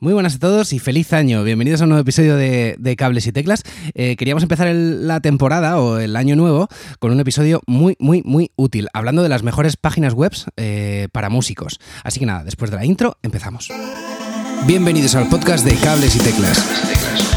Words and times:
Muy 0.00 0.12
buenas 0.12 0.36
a 0.36 0.38
todos 0.38 0.72
y 0.72 0.78
feliz 0.78 1.12
año. 1.12 1.42
Bienvenidos 1.42 1.80
a 1.80 1.84
un 1.84 1.90
nuevo 1.90 2.02
episodio 2.02 2.36
de, 2.36 2.94
Cables 2.96 3.26
y 3.26 3.32
Teclas. 3.32 3.64
Eh, 3.94 4.14
queríamos 4.16 4.44
empezar 4.44 4.68
el- 4.68 5.08
la 5.08 5.18
temporada 5.20 5.80
o 5.80 5.98
el 5.98 6.14
año 6.14 6.36
nuevo 6.36 6.68
con 7.00 7.10
un 7.10 7.18
episodio 7.18 7.62
muy, 7.66 7.96
muy, 7.98 8.22
muy 8.24 8.52
útil, 8.54 8.88
hablando 8.92 9.24
de 9.24 9.28
las 9.28 9.42
mejores 9.42 9.76
páginas 9.76 10.14
web 10.14 10.32
eh, 10.56 11.08
para 11.10 11.30
músicos. 11.30 11.80
Así 12.04 12.20
que 12.20 12.26
nada, 12.26 12.44
después 12.44 12.70
de 12.70 12.76
la 12.76 12.84
intro, 12.84 13.16
empezamos. 13.22 13.70
Bienvenidos 14.66 15.16
al 15.16 15.28
podcast 15.28 15.64
de 15.64 15.74
Cables 15.74 16.14
y 16.14 16.20
Teclas. 16.20 17.27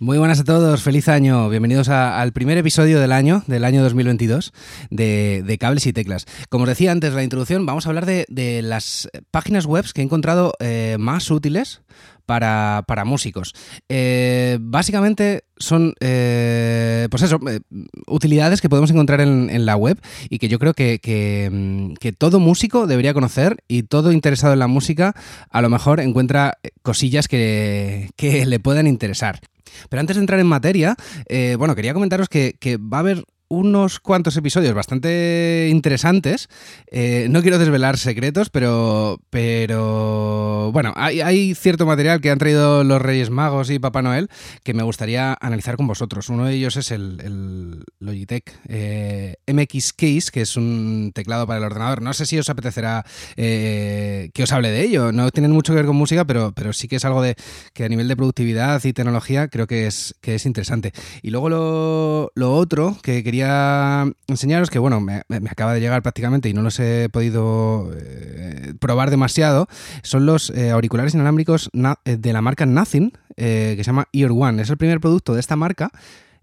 Muy 0.00 0.16
buenas 0.16 0.38
a 0.38 0.44
todos, 0.44 0.80
feliz 0.84 1.08
año. 1.08 1.48
Bienvenidos 1.48 1.88
al 1.88 2.32
primer 2.32 2.56
episodio 2.56 3.00
del 3.00 3.10
año, 3.10 3.42
del 3.48 3.64
año 3.64 3.82
2022, 3.82 4.52
de, 4.90 5.42
de 5.44 5.58
Cables 5.58 5.86
y 5.86 5.92
Teclas. 5.92 6.24
Como 6.48 6.62
os 6.62 6.68
decía 6.68 6.92
antes 6.92 7.14
la 7.14 7.24
introducción, 7.24 7.66
vamos 7.66 7.84
a 7.84 7.88
hablar 7.88 8.06
de, 8.06 8.60
las 8.62 9.08
páginas 9.32 9.66
web 9.66 9.84
que 9.92 10.00
he 10.00 10.04
encontrado 10.04 10.52
eh, 10.60 10.94
más 11.00 11.32
útiles 11.32 11.82
para, 12.26 13.04
músicos. 13.04 13.54
Eh, 13.88 14.58
básicamente 14.60 15.44
son, 15.56 15.94
eh, 15.98 17.08
pues 17.10 17.22
eso, 17.22 17.40
eh, 17.48 17.60
utilidades 18.06 18.60
que 18.60 18.68
podemos 18.68 18.90
encontrar 18.90 19.20
en, 19.20 19.66
la 19.66 19.76
web 19.76 19.98
y 20.28 20.38
que 20.38 20.48
yo 20.48 20.58
creo 20.58 20.72
mm, 20.72 21.94
que 21.94 22.12
todo 22.16 22.38
músico 22.38 22.86
debería 22.86 23.14
conocer 23.14 23.56
y 23.66 23.82
todo 23.82 24.12
interesado 24.12 24.52
en 24.52 24.58
la 24.60 24.68
música 24.68 25.16
a 25.50 25.62
lo 25.62 25.70
mejor 25.70 26.00
encuentra 26.00 26.58
cosillas 26.82 27.26
que, 27.26 28.10
que 28.14 28.46
le 28.46 28.60
puedan 28.60 28.86
interesar. 28.86 29.40
Pero 29.88 30.00
antes 30.00 30.16
de 30.16 30.20
entrar 30.20 30.40
en 30.40 30.46
materia, 30.46 30.96
eh, 31.26 31.56
bueno, 31.58 31.74
quería 31.74 31.94
comentaros 31.94 32.28
que, 32.28 32.56
que 32.60 32.76
va 32.76 32.98
a 32.98 33.00
haber 33.00 33.24
unos 33.48 33.98
cuantos 33.98 34.36
episodios 34.36 34.74
bastante 34.74 35.68
interesantes. 35.70 36.48
Eh, 36.90 37.28
no 37.30 37.42
quiero 37.42 37.58
desvelar 37.58 37.96
secretos, 37.96 38.50
pero, 38.50 39.20
pero 39.30 40.70
bueno, 40.72 40.92
hay, 40.96 41.54
cierto 41.54 41.86
material 41.86 42.20
que 42.20 42.30
han 42.30 42.38
traído 42.38 42.84
los 42.84 43.00
Reyes 43.00 43.30
Magos 43.30 43.70
y 43.70 43.78
Papá 43.78 44.02
Noel 44.02 44.28
que 44.62 44.74
me 44.74 44.82
gustaría 44.82 45.36
analizar 45.40 45.76
con 45.76 45.86
vosotros. 45.86 46.28
Uno 46.28 46.44
de 46.44 46.54
ellos 46.54 46.76
es 46.76 46.90
el, 46.90 47.20
el 47.24 47.84
Logitech 48.00 48.54
eh, 48.68 49.36
MX 49.46 49.92
Case, 49.94 50.30
que 50.32 50.42
es 50.42 50.56
un 50.56 51.12
teclado 51.14 51.46
para 51.46 51.58
el 51.58 51.64
ordenador. 51.64 52.02
No 52.02 52.12
sé 52.12 52.26
si 52.26 52.38
os 52.38 52.50
apetecerá 52.50 53.04
eh, 53.36 54.30
que 54.34 54.42
os 54.42 54.52
hable 54.52 54.70
de 54.70 54.82
ello. 54.82 55.10
No 55.12 55.30
tienen 55.30 55.52
mucho 55.52 55.72
que 55.72 55.76
ver 55.76 55.86
con 55.86 55.96
música, 55.96 56.26
pero, 56.26 56.52
pero 56.52 56.72
sí 56.72 56.86
que 56.86 56.96
es 56.96 57.04
algo 57.04 57.22
de 57.22 57.34
que 57.72 57.84
a 57.84 57.88
nivel 57.88 58.08
de 58.08 58.16
productividad 58.16 58.84
y 58.84 58.92
tecnología 58.92 59.48
creo 59.48 59.66
que 59.66 59.86
es, 59.86 60.14
que 60.20 60.34
es 60.34 60.44
interesante. 60.44 60.92
Y 61.22 61.30
luego 61.30 61.48
lo, 61.48 62.32
lo 62.34 62.54
otro 62.54 62.96
que 63.02 63.24
quería 63.24 63.37
enseñaros, 63.42 64.70
que 64.70 64.78
bueno, 64.78 65.00
me, 65.00 65.22
acaba 65.50 65.74
de 65.74 65.80
llegar 65.80 66.02
prácticamente 66.02 66.48
y 66.48 66.54
no 66.54 66.62
los 66.62 66.78
he 66.80 67.08
podido 67.10 67.90
eh, 67.96 68.74
probar 68.80 69.10
demasiado, 69.10 69.68
son 70.02 70.26
los 70.26 70.50
eh, 70.50 70.70
auriculares 70.70 71.14
inalámbricos 71.14 71.70
na- 71.72 71.98
eh, 72.04 72.16
de 72.16 72.32
la 72.32 72.42
marca 72.42 72.66
Nothing, 72.66 73.12
que 73.36 73.76
se 73.76 73.84
llama 73.84 74.08
Ear 74.12 74.32
One. 74.32 74.60
Es 74.62 74.70
el 74.70 74.76
primer 74.76 75.00
producto 75.00 75.32
de 75.34 75.40
esta 75.40 75.54
marca. 75.54 75.90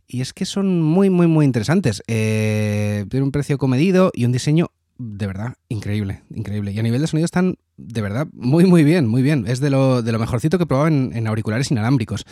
Y 0.08 0.22
es 0.22 0.34
que 0.34 0.46
son 0.46 0.82
muy, 0.82 1.10
muy, 1.10 1.28
muy 1.28 1.46
interesantes. 1.46 2.02
Tienen 2.06 3.24
un 3.24 3.32
precio 3.32 3.58
comedido 3.58 4.12
y 4.14 4.26
un 4.26 4.32
diseño 4.32 4.68
de 4.98 5.28
verdad 5.28 5.56
increíble, 5.68 6.24
increíble. 6.34 6.72
Y 6.72 6.80
a 6.80 6.84
nivel 6.84 7.02
de 7.02 7.08
sonido 7.08 7.26
están 7.26 7.58
de 7.78 8.02
verdad 8.02 8.28
muy, 8.32 8.66
muy 8.66 8.84
bien, 8.84 9.08
muy 9.08 9.22
bien. 9.22 9.46
Es 9.48 9.60
de 9.60 9.70
lo, 9.70 10.02
de 10.02 10.12
lo 10.12 10.20
mejorcito 10.20 10.58
que 10.58 10.64
he 10.64 10.68
probado 10.68 10.88
en, 10.88 11.28
auriculares 11.28 11.70
inalámbricos. 11.72 12.26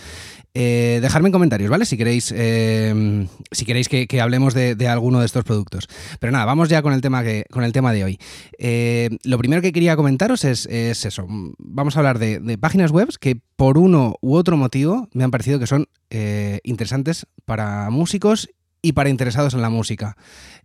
Eh, 0.54 1.00
dejadme 1.02 1.28
en 1.28 1.34
comentarios, 1.34 1.70
¿vale? 1.70 1.86
Si 1.86 1.98
queréis, 1.98 2.34
eh, 2.36 3.28
si 3.52 3.66
queréis 3.66 3.90
que, 3.90 4.08
que 4.08 4.22
hablemos 4.22 4.54
de, 4.54 4.76
de 4.76 4.88
alguno 4.88 5.20
de 5.20 5.26
estos 5.26 5.44
productos. 5.44 5.88
Pero 6.20 6.32
nada, 6.32 6.46
vamos 6.46 6.70
ya 6.70 6.82
con 6.82 6.94
el 6.94 7.02
tema, 7.02 7.24
que, 7.24 7.46
con 7.52 7.64
el 7.64 7.74
tema 7.74 7.92
de 7.92 8.04
hoy. 8.06 8.20
Eh, 8.58 9.10
lo 9.24 9.38
primero 9.38 9.62
que 9.62 9.74
quería 9.74 9.96
comentaros 9.96 10.46
es, 10.46 10.66
es 10.68 11.06
eso. 11.06 11.26
Vamos 11.58 11.98
a 11.98 12.00
hablar 12.00 12.20
de, 12.20 12.40
de 12.40 12.58
páginas 12.58 12.92
web 12.92 13.10
que 13.20 13.40
por 13.56 13.78
uno 13.78 14.16
u 14.22 14.36
otro 14.36 14.56
motivo 14.58 15.10
me 15.14 15.24
han 15.24 15.32
parecido 15.32 15.60
que 15.60 15.68
son 15.68 15.88
eh, 16.10 16.60
interesantes 16.64 17.28
para 17.46 17.90
músicos 17.90 18.50
y 18.84 18.92
para 18.92 19.10
interesados 19.10 19.56
en 19.56 19.62
la 19.62 19.70
música. 19.72 20.16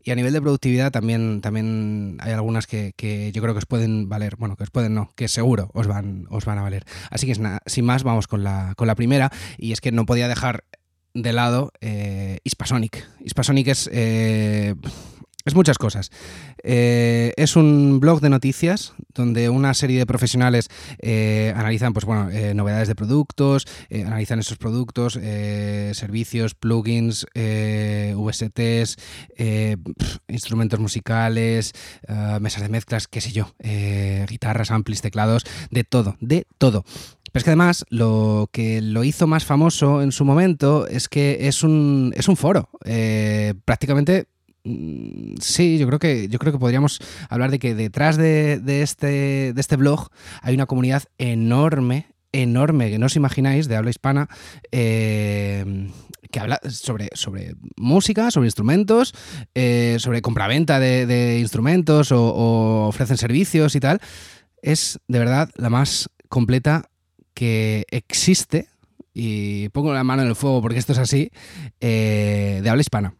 Y 0.04 0.10
a 0.10 0.14
nivel 0.14 0.32
de 0.34 0.42
productividad 0.42 0.90
también, 0.90 1.40
también 1.40 2.18
hay 2.20 2.32
algunas 2.32 2.66
que, 2.66 2.92
que 2.96 3.32
yo 3.32 3.40
creo 3.40 3.54
que 3.54 3.58
os 3.58 3.66
pueden 3.66 4.08
valer, 4.08 4.36
bueno, 4.36 4.56
que 4.56 4.64
os 4.64 4.70
pueden 4.70 4.92
no, 4.92 5.10
que 5.14 5.28
seguro 5.28 5.70
os 5.72 5.86
van, 5.86 6.26
os 6.28 6.44
van 6.44 6.58
a 6.58 6.62
valer. 6.62 6.84
Así 7.10 7.26
que 7.26 7.34
sin 7.34 7.84
más, 7.84 8.02
vamos 8.02 8.26
con 8.26 8.42
la, 8.42 8.74
con 8.76 8.88
la 8.88 8.96
primera, 8.96 9.30
y 9.56 9.72
es 9.72 9.80
que 9.80 9.92
no 9.92 10.04
podía 10.04 10.28
dejar 10.28 10.64
de 11.14 11.32
lado 11.32 11.72
eh, 11.80 12.40
Hispasonic. 12.44 13.08
Hispasonic 13.24 13.68
es... 13.68 13.88
eh, 13.92 14.74
es 15.48 15.54
muchas 15.54 15.78
cosas. 15.78 16.10
Eh, 16.62 17.32
es 17.36 17.56
un 17.56 18.00
blog 18.00 18.20
de 18.20 18.28
noticias 18.28 18.92
donde 19.14 19.48
una 19.48 19.74
serie 19.74 19.98
de 19.98 20.06
profesionales 20.06 20.68
eh, 21.00 21.52
analizan 21.56 21.92
pues, 21.92 22.04
bueno, 22.04 22.30
eh, 22.30 22.54
novedades 22.54 22.86
de 22.86 22.94
productos, 22.94 23.66
analizan 23.90 24.38
esos 24.38 24.58
productos, 24.58 25.14
servicios, 25.14 26.54
plugins, 26.54 27.26
VSTs, 27.34 28.96
instrumentos 30.28 30.78
musicales, 30.78 31.72
mesas 32.40 32.62
de 32.62 32.68
mezclas, 32.68 33.08
qué 33.08 33.20
sé 33.20 33.32
yo, 33.32 33.54
guitarras, 34.28 34.70
amplis, 34.70 35.00
teclados, 35.00 35.44
de 35.70 35.84
todo, 35.84 36.16
de 36.20 36.46
todo. 36.58 36.84
Pero 37.32 37.40
es 37.40 37.44
que 37.44 37.50
además 37.50 37.84
lo 37.88 38.48
que 38.52 38.80
lo 38.80 39.04
hizo 39.04 39.26
más 39.26 39.44
famoso 39.44 40.02
en 40.02 40.12
su 40.12 40.24
momento 40.24 40.86
es 40.86 41.08
que 41.08 41.48
es 41.48 41.62
un, 41.62 42.12
es 42.16 42.28
un 42.28 42.36
foro. 42.36 42.68
Prácticamente 43.64 44.26
Sí, 44.64 45.78
yo 45.78 45.86
creo 45.86 45.98
que 45.98 46.28
yo 46.28 46.38
creo 46.38 46.52
que 46.52 46.58
podríamos 46.58 47.00
hablar 47.30 47.50
de 47.50 47.58
que 47.58 47.74
detrás 47.74 48.16
de, 48.16 48.58
de 48.58 48.82
este, 48.82 49.52
de 49.52 49.60
este 49.60 49.76
blog 49.76 50.08
hay 50.42 50.54
una 50.54 50.66
comunidad 50.66 51.04
enorme, 51.16 52.06
enorme, 52.32 52.90
que 52.90 52.98
no 52.98 53.06
os 53.06 53.16
imagináis, 53.16 53.68
de 53.68 53.76
habla 53.76 53.90
hispana, 53.90 54.28
eh, 54.70 55.88
que 56.30 56.40
habla 56.40 56.60
sobre, 56.68 57.08
sobre 57.14 57.54
música, 57.76 58.30
sobre 58.30 58.48
instrumentos, 58.48 59.14
eh, 59.54 59.96
sobre 59.98 60.20
compraventa 60.20 60.78
de, 60.78 61.06
de 61.06 61.38
instrumentos 61.38 62.12
o, 62.12 62.22
o 62.22 62.88
ofrecen 62.88 63.16
servicios 63.16 63.74
y 63.74 63.80
tal. 63.80 64.00
Es 64.60 64.98
de 65.08 65.18
verdad 65.18 65.50
la 65.56 65.70
más 65.70 66.10
completa 66.28 66.90
que 67.32 67.86
existe, 67.90 68.68
y 69.14 69.68
pongo 69.70 69.92
la 69.92 70.04
mano 70.04 70.22
en 70.22 70.28
el 70.28 70.36
fuego 70.36 70.60
porque 70.60 70.78
esto 70.78 70.92
es 70.92 70.98
así, 70.98 71.30
eh, 71.80 72.60
de 72.62 72.70
habla 72.70 72.82
hispana. 72.82 73.14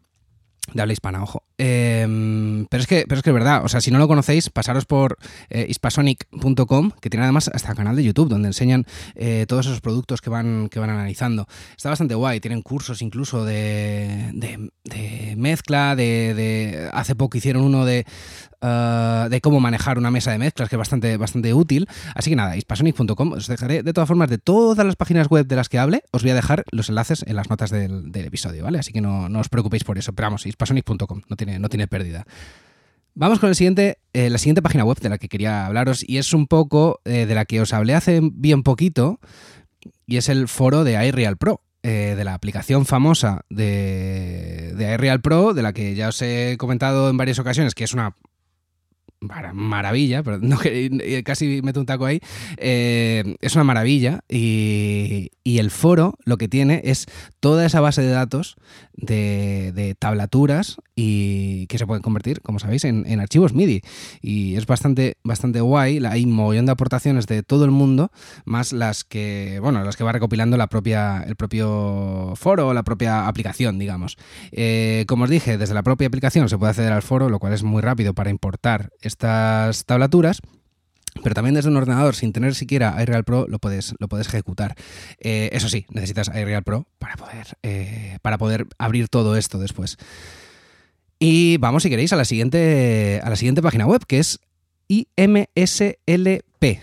De 0.73 0.81
habla 0.81 0.93
ojo. 1.23 1.43
Eh, 1.61 2.65
pero, 2.69 2.81
es 2.81 2.87
que, 2.87 3.03
pero 3.07 3.19
es 3.19 3.23
que 3.23 3.29
es 3.29 3.33
verdad, 3.33 3.65
o 3.65 3.67
sea, 3.67 3.81
si 3.81 3.91
no 3.91 3.99
lo 3.99 4.07
conocéis, 4.07 4.49
pasaros 4.49 4.85
por 4.85 5.17
eh, 5.49 5.65
hispasonic.com, 5.69 6.91
que 7.01 7.09
tiene 7.09 7.25
además 7.25 7.51
hasta 7.53 7.75
canal 7.75 7.97
de 7.97 8.03
YouTube, 8.05 8.29
donde 8.29 8.47
enseñan 8.47 8.85
eh, 9.15 9.45
todos 9.47 9.65
esos 9.65 9.81
productos 9.81 10.21
que 10.21 10.29
van, 10.29 10.69
que 10.69 10.79
van 10.79 10.89
analizando. 10.89 11.47
Está 11.75 11.89
bastante 11.89 12.15
guay, 12.15 12.39
tienen 12.39 12.61
cursos 12.61 13.01
incluso 13.01 13.43
de, 13.43 14.31
de, 14.33 15.35
mezcla, 15.35 15.95
de, 15.95 16.89
Hace 16.93 17.15
poco 17.15 17.37
hicieron 17.37 17.63
uno 17.63 17.85
de, 17.85 18.05
uh, 18.61 19.29
de 19.29 19.41
cómo 19.41 19.59
manejar 19.59 19.97
una 19.97 20.11
mesa 20.11 20.31
de 20.31 20.37
mezclas, 20.37 20.69
que 20.69 20.75
es 20.75 20.79
bastante, 20.79 21.17
bastante 21.17 21.53
útil. 21.53 21.87
Así 22.15 22.29
que 22.29 22.37
nada, 22.37 22.55
hispasonic.com, 22.55 23.33
os 23.33 23.47
dejaré 23.47 23.83
de 23.83 23.91
todas 23.91 24.07
formas 24.07 24.29
de 24.29 24.37
todas 24.37 24.85
las 24.85 24.95
páginas 24.95 25.27
web 25.27 25.45
de 25.45 25.55
las 25.57 25.67
que 25.67 25.77
hable, 25.77 26.03
os 26.11 26.21
voy 26.21 26.31
a 26.31 26.35
dejar 26.35 26.63
los 26.71 26.87
enlaces 26.87 27.25
en 27.27 27.35
las 27.35 27.49
notas 27.49 27.69
del, 27.69 28.11
del 28.13 28.25
episodio, 28.27 28.63
¿vale? 28.63 28.79
Así 28.79 28.93
que 28.93 29.01
no, 29.01 29.27
no 29.27 29.39
os 29.39 29.49
preocupéis 29.49 29.83
por 29.83 29.97
eso, 29.97 30.13
pero 30.13 30.27
vamos, 30.27 30.45
hispasonic.com, 30.45 31.21
no 31.27 31.35
tiene, 31.35 31.48
no 31.57 31.69
tiene 31.69 31.87
pérdida. 31.87 32.25
Vamos 33.15 33.39
con 33.39 33.49
el 33.49 33.55
siguiente, 33.55 33.97
eh, 34.13 34.29
la 34.29 34.37
siguiente 34.37 34.61
página 34.61 34.85
web 34.85 34.99
de 34.99 35.09
la 35.09 35.17
que 35.17 35.27
quería 35.29 35.65
hablaros 35.65 36.07
y 36.07 36.17
es 36.19 36.33
un 36.33 36.45
poco 36.47 37.01
eh, 37.05 37.25
de 37.25 37.33
la 37.35 37.45
que 37.45 37.59
os 37.61 37.73
hablé 37.73 37.95
hace 37.95 38.19
bien 38.21 38.61
poquito 38.61 39.19
y 40.05 40.17
es 40.17 40.29
el 40.29 40.47
foro 40.47 40.83
de 40.83 41.03
iReal 41.07 41.37
Pro. 41.37 41.61
Eh, 41.81 42.13
de 42.17 42.25
la 42.25 42.33
aplicación 42.33 42.85
famosa 42.85 43.45
de, 43.49 44.73
de 44.75 44.93
iReal 44.95 45.21
Pro, 45.21 45.53
de 45.53 45.61
la 45.61 45.71
que 45.71 45.95
ya 45.95 46.09
os 46.09 46.21
he 46.21 46.57
comentado 46.59 47.09
en 47.09 47.15
varias 47.15 47.39
ocasiones 47.39 47.73
que 47.73 47.85
es 47.85 47.93
una 47.93 48.15
mara- 49.21 49.53
maravilla, 49.53 50.21
pero 50.21 50.39
no, 50.39 50.59
casi 51.23 51.61
meto 51.61 51.79
un 51.79 51.85
taco 51.85 52.05
ahí, 52.05 52.19
es 52.57 53.55
una 53.55 53.63
maravilla 53.63 54.25
y, 54.27 55.29
y 55.45 55.59
el 55.59 55.71
foro 55.71 56.17
lo 56.25 56.37
que 56.37 56.49
tiene 56.49 56.81
es 56.83 57.05
toda 57.39 57.65
esa 57.65 57.79
base 57.79 58.01
de 58.01 58.09
datos 58.09 58.57
de, 58.93 59.71
de 59.73 59.95
tablaturas 59.95 60.81
y 61.01 61.65
que 61.67 61.77
se 61.77 61.87
pueden 61.87 62.01
convertir, 62.01 62.41
como 62.41 62.59
sabéis, 62.59 62.83
en, 62.83 63.19
archivos 63.21 63.53
MIDI. 63.53 63.81
Y 64.21 64.57
es 64.57 64.65
bastante, 64.65 65.15
bastante 65.23 65.61
guay. 65.61 66.05
Hay 66.05 66.25
un 66.25 66.33
mogollón 66.33 66.65
de 66.65 66.73
aportaciones 66.73 67.25
de 67.25 67.41
todo 67.41 67.63
el 67.63 67.71
mundo, 67.71 68.11
más 68.43 68.73
las 68.73 69.05
que, 69.05 69.59
bueno, 69.61 69.81
las 69.85 69.95
que 69.95 70.03
va 70.03 70.11
recopilando 70.11 70.57
la 70.57 70.67
propia, 70.67 71.23
el 71.25 71.37
propio 71.37 72.33
foro 72.35 72.67
o 72.67 72.73
la 72.73 72.83
propia 72.83 73.29
aplicación, 73.29 73.79
digamos. 73.79 74.17
Eh, 74.51 75.05
como 75.07 75.23
os 75.23 75.29
dije, 75.29 75.57
desde 75.57 75.73
la 75.73 75.83
propia 75.83 76.07
aplicación 76.07 76.49
se 76.49 76.57
puede 76.57 76.71
acceder 76.71 76.91
al 76.91 77.01
foro, 77.01 77.29
lo 77.29 77.39
cual 77.39 77.53
es 77.53 77.63
muy 77.63 77.81
rápido 77.81 78.13
para 78.13 78.29
importar 78.29 78.91
estas 78.99 79.85
tablaturas. 79.85 80.41
Pero 81.23 81.33
también 81.33 81.55
desde 81.55 81.69
un 81.69 81.77
ordenador, 81.77 82.15
sin 82.15 82.33
tener 82.33 82.55
siquiera 82.55 83.01
iReal 83.01 83.23
Pro, 83.23 83.47
lo 83.47 83.59
puedes, 83.59 83.95
lo 83.99 84.09
puedes 84.09 84.27
ejecutar. 84.27 84.75
Eh, 85.19 85.49
eso 85.53 85.69
sí, 85.69 85.85
necesitas 85.89 86.27
iReal 86.27 86.63
Pro 86.63 86.87
para 86.97 87.15
poder, 87.15 87.57
eh, 87.63 88.17
para 88.21 88.37
poder 88.37 88.67
abrir 88.77 89.07
todo 89.07 89.37
esto 89.37 89.59
después. 89.59 89.97
Y 91.19 91.57
vamos, 91.57 91.83
si 91.83 91.89
queréis, 91.89 92.13
a 92.13 92.15
la 92.15 92.25
siguiente, 92.25 93.19
a 93.23 93.29
la 93.29 93.35
siguiente 93.35 93.61
página 93.61 93.85
web, 93.85 94.05
que 94.07 94.19
es 94.19 94.39
IMSLP 94.87 96.79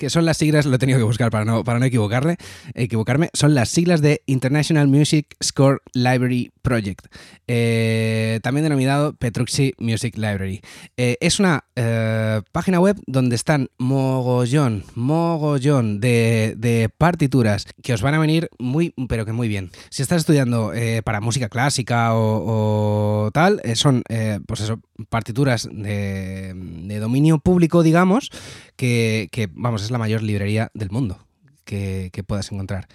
que 0.00 0.08
son 0.08 0.24
las 0.24 0.38
siglas, 0.38 0.64
lo 0.64 0.76
he 0.76 0.78
tenido 0.78 0.98
que 0.98 1.04
buscar 1.04 1.30
para 1.30 1.44
no, 1.44 1.62
para 1.62 1.78
no 1.78 1.84
equivocarle, 1.84 2.38
equivocarme, 2.72 3.28
son 3.34 3.54
las 3.54 3.68
siglas 3.68 4.00
de 4.00 4.22
International 4.24 4.88
Music 4.88 5.36
Score 5.44 5.82
Library 5.92 6.50
Project, 6.62 7.06
eh, 7.46 8.40
también 8.42 8.64
denominado 8.64 9.12
Petrucci 9.12 9.74
Music 9.78 10.16
Library. 10.16 10.62
Eh, 10.96 11.18
es 11.20 11.38
una 11.38 11.66
eh, 11.76 12.40
página 12.50 12.80
web 12.80 12.96
donde 13.06 13.36
están 13.36 13.68
mogollón, 13.76 14.84
mogollón 14.94 16.00
de, 16.00 16.54
de, 16.56 16.88
partituras 16.88 17.66
que 17.82 17.92
os 17.92 18.00
van 18.00 18.14
a 18.14 18.18
venir 18.18 18.48
muy, 18.58 18.94
pero 19.06 19.26
que 19.26 19.32
muy 19.34 19.48
bien. 19.48 19.70
Si 19.90 20.00
estás 20.00 20.20
estudiando 20.20 20.72
para 21.04 21.20
música 21.20 21.50
clásica 21.50 22.14
o, 22.14 23.26
o 23.26 23.30
tal, 23.32 23.60
son, 23.74 24.02
pues 24.46 24.60
eso, 24.60 24.80
partituras 25.10 25.68
de, 25.70 26.54
de 26.54 26.98
dominio 26.98 27.38
público, 27.38 27.82
digamos, 27.82 28.30
que, 28.80 29.48
vamos, 29.52 29.82
es 29.82 29.90
la 29.90 29.98
mayor 29.98 30.22
librería 30.22 30.70
del 30.74 30.90
mundo 30.90 31.18
que, 31.64 32.10
puedas 32.26 32.50
encontrar. 32.50 32.88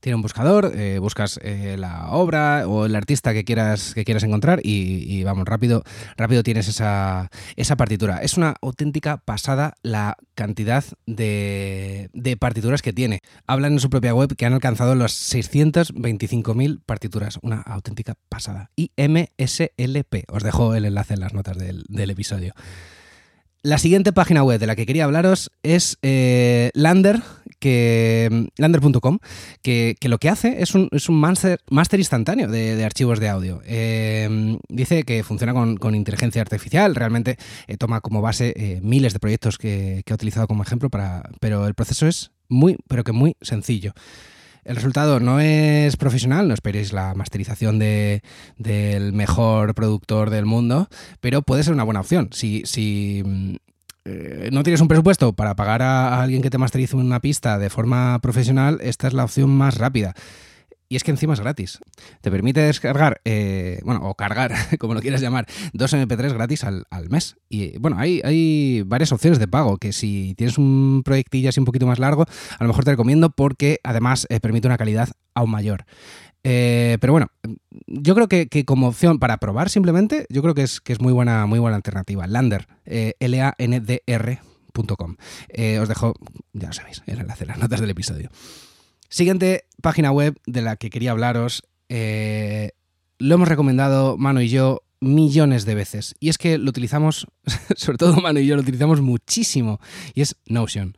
Tiene 0.00 0.14
un 0.14 0.22
buscador, 0.22 0.72
eh, 0.76 1.00
buscas 1.00 1.40
eh, 1.42 1.74
la 1.76 2.12
obra 2.12 2.68
o 2.68 2.86
el 2.86 2.94
artista 2.94 3.32
que 3.32 3.44
quieras, 3.44 3.94
que 3.94 4.04
quieras 4.04 4.22
encontrar 4.22 4.60
y, 4.62 5.24
vamos, 5.24 5.44
rápido, 5.44 5.82
rápido 6.16 6.44
tienes 6.44 6.68
esa, 6.68 7.30
esa, 7.56 7.76
partitura. 7.76 8.18
Es 8.18 8.36
una 8.36 8.54
auténtica 8.62 9.16
pasada 9.16 9.74
la 9.82 10.16
cantidad 10.36 10.84
de, 11.06 12.10
de, 12.12 12.36
partituras 12.36 12.80
que 12.80 12.92
tiene. 12.92 13.18
Hablan 13.48 13.72
en 13.72 13.80
su 13.80 13.90
propia 13.90 14.14
web 14.14 14.36
que 14.36 14.46
han 14.46 14.52
alcanzado 14.52 14.94
las 14.94 15.34
625.000 15.34 16.80
partituras. 16.86 17.40
Una 17.42 17.60
auténtica 17.62 18.14
pasada. 18.28 18.70
IMSLP. 18.76 20.30
Os 20.30 20.44
dejo 20.44 20.76
el 20.76 20.84
enlace 20.84 21.14
en 21.14 21.20
las 21.20 21.34
notas 21.34 21.58
del, 21.58 21.84
del 21.88 22.10
episodio. 22.10 22.54
La 23.62 23.78
siguiente 23.78 24.12
página 24.12 24.44
web 24.44 24.60
de 24.60 24.68
la 24.68 24.76
que 24.76 24.86
quería 24.86 25.04
hablaros 25.04 25.50
es 25.64 25.98
eh, 26.02 26.70
Lander, 26.74 27.22
que 27.58 28.48
lander.com, 28.56 29.18
que, 29.62 29.96
lo 30.02 30.18
que 30.18 30.28
hace 30.28 30.62
es 30.62 30.76
un, 30.76 30.88
es 30.92 31.08
un 31.08 31.16
master, 31.16 31.58
instantáneo 31.98 32.46
de, 32.48 32.84
archivos 32.84 33.18
de 33.18 33.28
audio. 33.28 33.60
Eh, 33.66 34.58
dice 34.68 35.02
que 35.02 35.24
funciona 35.24 35.52
con, 35.54 35.94
inteligencia 35.96 36.40
artificial, 36.40 36.94
realmente 36.94 37.36
eh, 37.66 37.76
toma 37.76 38.00
como 38.00 38.22
base 38.22 38.80
miles 38.80 39.12
de 39.12 39.18
proyectos 39.18 39.58
que, 39.58 40.02
que, 40.06 40.12
ha 40.12 40.14
utilizado 40.14 40.46
como 40.46 40.62
ejemplo, 40.62 40.88
para, 40.88 41.28
pero 41.40 41.66
el 41.66 41.74
proceso 41.74 42.06
es 42.06 42.30
muy, 42.48 42.76
pero 42.86 43.02
que 43.02 43.12
muy 43.12 43.36
sencillo. 43.40 43.92
El 44.68 44.76
resultado 44.76 45.18
no 45.18 45.40
es 45.40 45.96
profesional, 45.96 46.46
no 46.46 46.52
esperéis 46.52 46.92
la 46.92 47.14
masterización 47.14 47.78
de, 47.78 48.22
del 48.58 49.14
mejor 49.14 49.74
productor 49.74 50.28
del 50.28 50.44
mundo, 50.44 50.88
pero 51.22 51.40
puede 51.40 51.62
ser 51.62 51.72
una 51.72 51.84
buena 51.84 52.00
opción. 52.00 52.28
Si, 52.32 52.60
si 52.66 53.22
mm, 53.24 53.54
eh, 54.04 54.50
no 54.52 54.62
tienes 54.64 54.82
un 54.82 54.88
presupuesto 54.88 55.32
para 55.32 55.56
pagar 55.56 55.80
a 55.80 56.20
alguien 56.20 56.42
que 56.42 56.50
te 56.50 56.58
masterice 56.58 56.96
una 56.96 57.20
pista 57.20 57.58
de 57.58 57.70
forma 57.70 58.18
profesional, 58.18 58.78
esta 58.82 59.08
es 59.08 59.14
la 59.14 59.24
opción 59.24 59.48
más 59.48 59.78
rápida. 59.78 60.14
Y 60.90 60.96
es 60.96 61.04
que 61.04 61.10
encima 61.10 61.34
es 61.34 61.40
gratis. 61.40 61.80
Te 62.22 62.30
permite 62.30 62.60
descargar, 62.60 63.20
eh, 63.24 63.80
bueno, 63.84 64.08
o 64.08 64.14
cargar, 64.14 64.52
como 64.78 64.94
lo 64.94 65.00
quieras 65.00 65.20
llamar, 65.20 65.46
dos 65.74 65.92
MP3 65.92 66.32
gratis 66.32 66.64
al, 66.64 66.86
mes. 67.10 67.36
Y 67.48 67.76
bueno, 67.78 67.98
hay, 67.98 68.22
hay 68.24 68.82
varias 68.86 69.12
opciones 69.12 69.38
de 69.38 69.48
pago 69.48 69.76
que 69.76 69.92
si 69.92 70.34
tienes 70.36 70.56
un 70.56 71.02
proyectillo 71.04 71.50
así 71.50 71.60
un 71.60 71.66
poquito 71.66 71.86
más 71.86 71.98
largo, 71.98 72.24
a 72.58 72.64
lo 72.64 72.68
mejor 72.68 72.84
te 72.84 72.92
recomiendo 72.92 73.28
porque 73.30 73.80
además 73.84 74.26
eh, 74.30 74.40
permite 74.40 74.66
una 74.66 74.78
calidad 74.78 75.10
aún 75.34 75.50
mayor. 75.50 75.84
Eh, 76.42 76.96
pero 77.00 77.12
bueno, 77.12 77.26
yo 77.86 78.14
creo 78.14 78.28
que, 78.28 78.48
como 78.64 78.88
opción 78.88 79.18
para 79.18 79.36
probar 79.36 79.68
simplemente, 79.68 80.24
yo 80.30 80.40
creo 80.40 80.54
que 80.54 80.62
es, 80.62 80.80
que 80.80 80.94
es 80.94 81.00
muy, 81.00 81.12
buena, 81.12 81.44
muy 81.44 81.58
buena 81.58 81.76
alternativa. 81.76 82.26
Lander, 82.26 82.66
L-A-N-D-R.com. 82.86 83.56
os 85.80 85.88
dejo, 85.88 86.14
ya 86.54 86.68
lo 86.68 86.72
sabéis, 86.72 87.02
el 87.06 87.18
enlace 87.20 87.44
en 87.44 87.48
las 87.48 87.58
notas 87.58 87.80
del 87.80 87.90
episodio. 87.90 88.30
Siguiente 89.08 89.64
página 89.80 90.12
web 90.12 90.38
de 90.46 90.62
la 90.62 90.76
que 90.76 90.90
quería 90.90 91.12
hablaros. 91.12 91.62
Eh, 91.88 92.72
lo 93.18 93.34
hemos 93.34 93.48
recomendado 93.48 94.18
Mano 94.18 94.42
y 94.42 94.48
yo 94.48 94.82
millones 95.00 95.64
de 95.64 95.74
veces. 95.74 96.14
Y 96.20 96.28
es 96.28 96.36
que 96.36 96.58
lo 96.58 96.68
utilizamos, 96.68 97.26
sobre 97.76 97.98
todo 97.98 98.16
Mano 98.16 98.40
y 98.40 98.46
yo, 98.46 98.56
lo 98.56 98.62
utilizamos 98.62 99.00
muchísimo. 99.00 99.80
Y 100.14 100.20
es 100.20 100.36
Notion. 100.46 100.96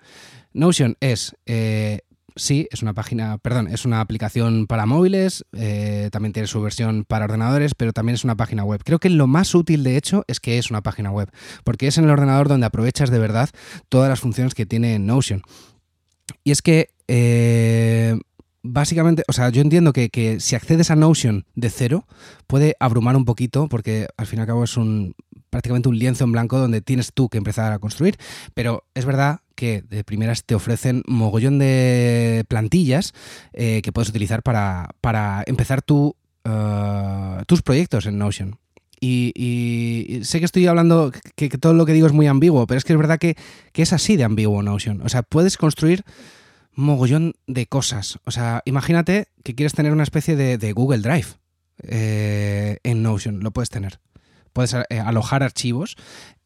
Notion 0.52 0.96
es, 0.98 1.36
eh, 1.46 2.00
sí, 2.34 2.66
es 2.72 2.82
una 2.82 2.94
página, 2.94 3.38
perdón, 3.38 3.68
es 3.68 3.84
una 3.84 4.00
aplicación 4.00 4.66
para 4.66 4.86
móviles, 4.86 5.44
eh, 5.52 6.08
también 6.10 6.32
tiene 6.32 6.48
su 6.48 6.60
versión 6.60 7.04
para 7.04 7.26
ordenadores, 7.26 7.74
pero 7.76 7.92
también 7.92 8.14
es 8.14 8.24
una 8.24 8.36
página 8.36 8.64
web. 8.64 8.82
Creo 8.84 8.98
que 8.98 9.10
lo 9.10 9.28
más 9.28 9.54
útil, 9.54 9.84
de 9.84 9.96
hecho, 9.96 10.24
es 10.26 10.40
que 10.40 10.58
es 10.58 10.70
una 10.70 10.82
página 10.82 11.12
web, 11.12 11.30
porque 11.62 11.86
es 11.86 11.98
en 11.98 12.04
el 12.04 12.10
ordenador 12.10 12.48
donde 12.48 12.66
aprovechas 12.66 13.10
de 13.10 13.20
verdad 13.20 13.50
todas 13.88 14.08
las 14.08 14.18
funciones 14.18 14.54
que 14.54 14.66
tiene 14.66 14.98
Notion. 14.98 15.42
Y 16.42 16.50
es 16.50 16.62
que 16.62 16.90
eh, 17.12 18.16
básicamente, 18.62 19.24
o 19.26 19.32
sea, 19.32 19.48
yo 19.48 19.62
entiendo 19.62 19.92
que, 19.92 20.36
si 20.38 20.54
accedes 20.54 20.92
a 20.92 20.96
Notion 20.96 21.44
de 21.56 21.68
cero, 21.68 22.06
puede 22.46 22.76
abrumar 22.78 23.16
un 23.16 23.24
poquito, 23.24 23.68
porque 23.68 24.06
al 24.16 24.26
fin 24.26 24.38
y 24.38 24.42
al 24.42 24.46
cabo 24.46 24.62
es 24.62 24.76
un 24.76 25.14
prácticamente 25.50 25.88
un 25.88 25.98
lienzo 25.98 26.22
en 26.22 26.30
blanco 26.30 26.60
donde 26.60 26.80
tienes 26.80 27.12
tú 27.12 27.28
que 27.28 27.38
empezar 27.38 27.72
a 27.72 27.80
construir, 27.80 28.16
pero 28.54 28.84
es 28.94 29.04
verdad 29.04 29.40
que 29.56 29.82
de 29.82 30.04
primeras 30.04 30.44
te 30.44 30.54
ofrecen 30.54 31.02
mogollón 31.08 31.58
de 31.58 32.44
plantillas 32.46 33.12
eh, 33.52 33.82
que 33.82 33.90
puedes 33.90 34.10
utilizar 34.10 34.44
para, 34.44 35.42
empezar 35.46 35.82
uh, 35.88 36.12
tus 37.48 37.62
proyectos 37.62 38.06
en 38.06 38.18
Notion. 38.18 38.60
Y, 39.00 40.20
sé 40.22 40.38
que 40.38 40.44
estoy 40.44 40.68
hablando 40.68 41.10
que, 41.34 41.48
todo 41.48 41.72
lo 41.72 41.86
que 41.86 41.94
digo 41.94 42.06
es 42.06 42.12
muy 42.12 42.28
ambiguo, 42.28 42.68
pero 42.68 42.78
es 42.78 42.84
que 42.84 42.92
es 42.92 42.98
verdad 42.98 43.18
que, 43.18 43.34
es 43.74 43.92
así 43.92 44.16
de 44.16 44.22
ambiguo 44.22 44.62
Notion. 44.62 45.02
O 45.02 45.08
sea, 45.08 45.22
puedes 45.24 45.56
construir 45.56 46.04
mogollón 46.72 47.34
de 47.46 47.66
cosas. 47.66 48.18
O 48.24 48.30
sea, 48.30 48.62
imagínate 48.64 49.28
que 49.42 49.54
quieres 49.54 49.74
tener 49.74 49.92
una 49.92 50.02
especie 50.02 50.36
de, 50.36 50.72
Google 50.72 50.98
Drive 50.98 51.28
eh, 51.82 52.78
en 52.82 53.02
Notion. 53.02 53.40
Lo 53.40 53.50
puedes 53.50 53.70
tener. 53.70 54.00
Puedes 54.52 54.74
eh, 54.74 54.98
alojar 54.98 55.42
archivos 55.42 55.96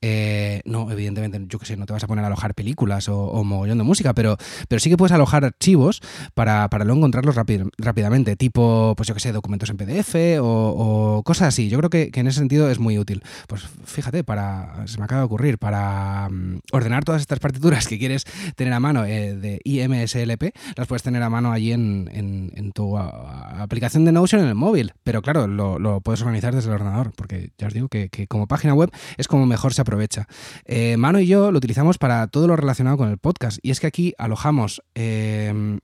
eh, 0.07 0.61
no, 0.67 0.91
evidentemente, 0.91 1.41
yo 1.49 1.59
que 1.59 1.65
sé, 1.65 1.79
no 1.79 1.87
te 1.87 1.95
vas 1.95 2.05
a 2.05 2.07
poner 2.07 2.25
a 2.25 2.27
alojar 2.27 2.55
películas 2.55 3.09
o, 3.09 3.43
mogollón 3.43 3.79
de 3.79 3.85
música, 3.85 4.13
pero, 4.13 4.37
pero 4.69 4.79
sí 4.79 4.91
que 4.91 4.99
puedes 4.99 5.13
alojar 5.13 5.47
archivos 5.47 6.03
para, 6.35 6.69
para 6.69 6.85
luego 6.85 6.99
encontrarlos 6.99 7.35
rápidamente, 7.35 8.37
tipo, 8.37 8.93
pues 8.99 9.09
yo 9.09 9.15
que 9.15 9.21
sé, 9.21 9.33
documentos 9.33 9.71
en 9.71 9.79
PDF 9.79 10.15
o, 10.43 11.23
cosas 11.25 11.49
así. 11.49 11.71
Yo 11.71 11.79
creo 11.79 11.89
que, 11.89 12.11
en 12.13 12.27
ese 12.27 12.41
sentido 12.41 12.71
es 12.71 12.79
muy 12.79 12.99
útil. 12.99 13.23
Pues 13.49 13.67
fíjate, 13.87 14.25
para, 14.25 14.87
se 14.87 14.99
me 14.99 15.05
acaba 15.05 15.23
de 15.23 15.25
ocurrir, 15.25 15.57
para 15.57 16.29
mm, 16.29 16.59
ordenar 16.73 17.05
todas 17.05 17.23
estas 17.23 17.39
partituras 17.39 17.89
que 17.89 17.99
quieres 17.99 18.25
tener 18.57 18.75
a 18.75 18.81
mano 18.81 19.07
eh, 19.07 19.35
de 19.35 19.63
IMSLP, 19.65 20.55
las 20.77 20.87
puedes 20.87 21.03
tener 21.03 21.23
a 21.23 21.31
mano 21.31 21.51
allí 21.51 21.73
en, 21.73 22.73
tu 22.75 22.99
aplicación 22.99 24.05
de 24.05 24.13
Notion 24.13 24.43
en 24.43 24.49
el 24.49 24.55
móvil. 24.55 24.93
Pero 25.03 25.23
claro, 25.23 25.47
lo, 25.47 26.03
puedes 26.03 26.21
organizar 26.21 26.55
desde 26.55 26.69
el 26.69 26.75
ordenador, 26.75 27.13
porque 27.17 27.53
ya 27.57 27.69
os 27.69 27.73
digo 27.73 27.89
que, 27.89 28.11
que 28.11 28.27
como 28.27 28.47
página 28.47 28.75
web 28.75 28.91
es 29.17 29.29
como 29.29 29.47
mejor 29.47 29.73
se 29.73 29.81
aprovecha 29.81 29.94
aprovecha. 29.95 30.27
Eh, 30.65 30.97
Mano 30.97 31.21
y 31.21 31.27
yo 31.27 31.53
lo 31.53 31.59
utilizamos 31.59 31.99
para 31.99 32.27
todo 32.27 32.47
lo 32.47 32.57
relacionado 32.57 32.97
con 32.97 33.11
el 33.11 33.19
podcast. 33.19 33.59
Y 33.63 33.71
es 33.71 33.81
que 33.81 33.87
aquí 33.87 34.15
alojamos 34.19 34.83
eh, 34.95 35.79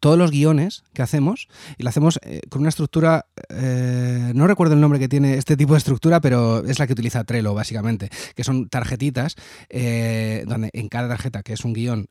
todos 0.00 0.18
los 0.18 0.30
guiones 0.30 0.84
que 0.94 1.02
hacemos 1.02 1.48
y 1.76 1.82
lo 1.82 1.88
hacemos 1.88 2.18
eh, 2.22 2.40
con 2.48 2.62
una 2.62 2.70
estructura, 2.70 3.26
eh, 3.50 4.32
no 4.34 4.46
recuerdo 4.46 4.74
el 4.74 4.80
nombre 4.80 4.98
que 4.98 5.08
tiene 5.08 5.34
este 5.34 5.56
tipo 5.56 5.74
de 5.74 5.78
estructura, 5.78 6.20
pero 6.20 6.64
es 6.64 6.78
la 6.78 6.86
que 6.86 6.94
utiliza 6.94 7.24
Trello 7.24 7.54
básicamente, 7.54 8.10
que 8.34 8.44
son 8.44 8.68
tarjetitas 8.68 9.36
eh, 9.68 10.44
donde 10.46 10.70
en 10.72 10.88
cada 10.88 11.08
tarjeta, 11.08 11.42
que 11.42 11.52
es 11.52 11.64
un 11.64 11.74
guion, 11.74 12.06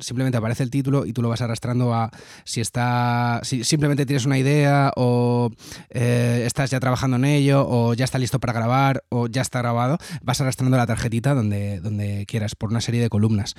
simplemente 0.00 0.38
aparece 0.38 0.62
el 0.62 0.70
título 0.70 1.04
y 1.04 1.12
tú 1.12 1.22
lo 1.22 1.28
vas 1.28 1.40
arrastrando 1.40 1.92
a 1.92 2.10
si 2.44 2.60
está, 2.60 3.40
si 3.42 3.64
simplemente 3.64 4.06
tienes 4.06 4.24
una 4.24 4.38
idea 4.38 4.92
o 4.96 5.50
estás 5.90 6.70
ya 6.70 6.78
trabajando 6.78 7.16
en 7.16 7.24
ello 7.24 7.66
o 7.68 7.94
ya 7.94 8.04
está 8.04 8.18
listo 8.18 8.38
para 8.38 8.52
grabar 8.52 9.04
o 9.08 9.26
ya 9.26 9.42
está 9.42 9.58
grabado, 9.60 9.98
vas 10.22 10.40
arrastrando 10.40 10.76
la 10.76 10.86
tarjetita 10.86 11.34
donde, 11.34 11.80
donde 11.80 12.24
quieras 12.26 12.54
por 12.54 12.70
una 12.70 12.80
serie 12.80 13.00
de 13.00 13.08
columnas. 13.08 13.54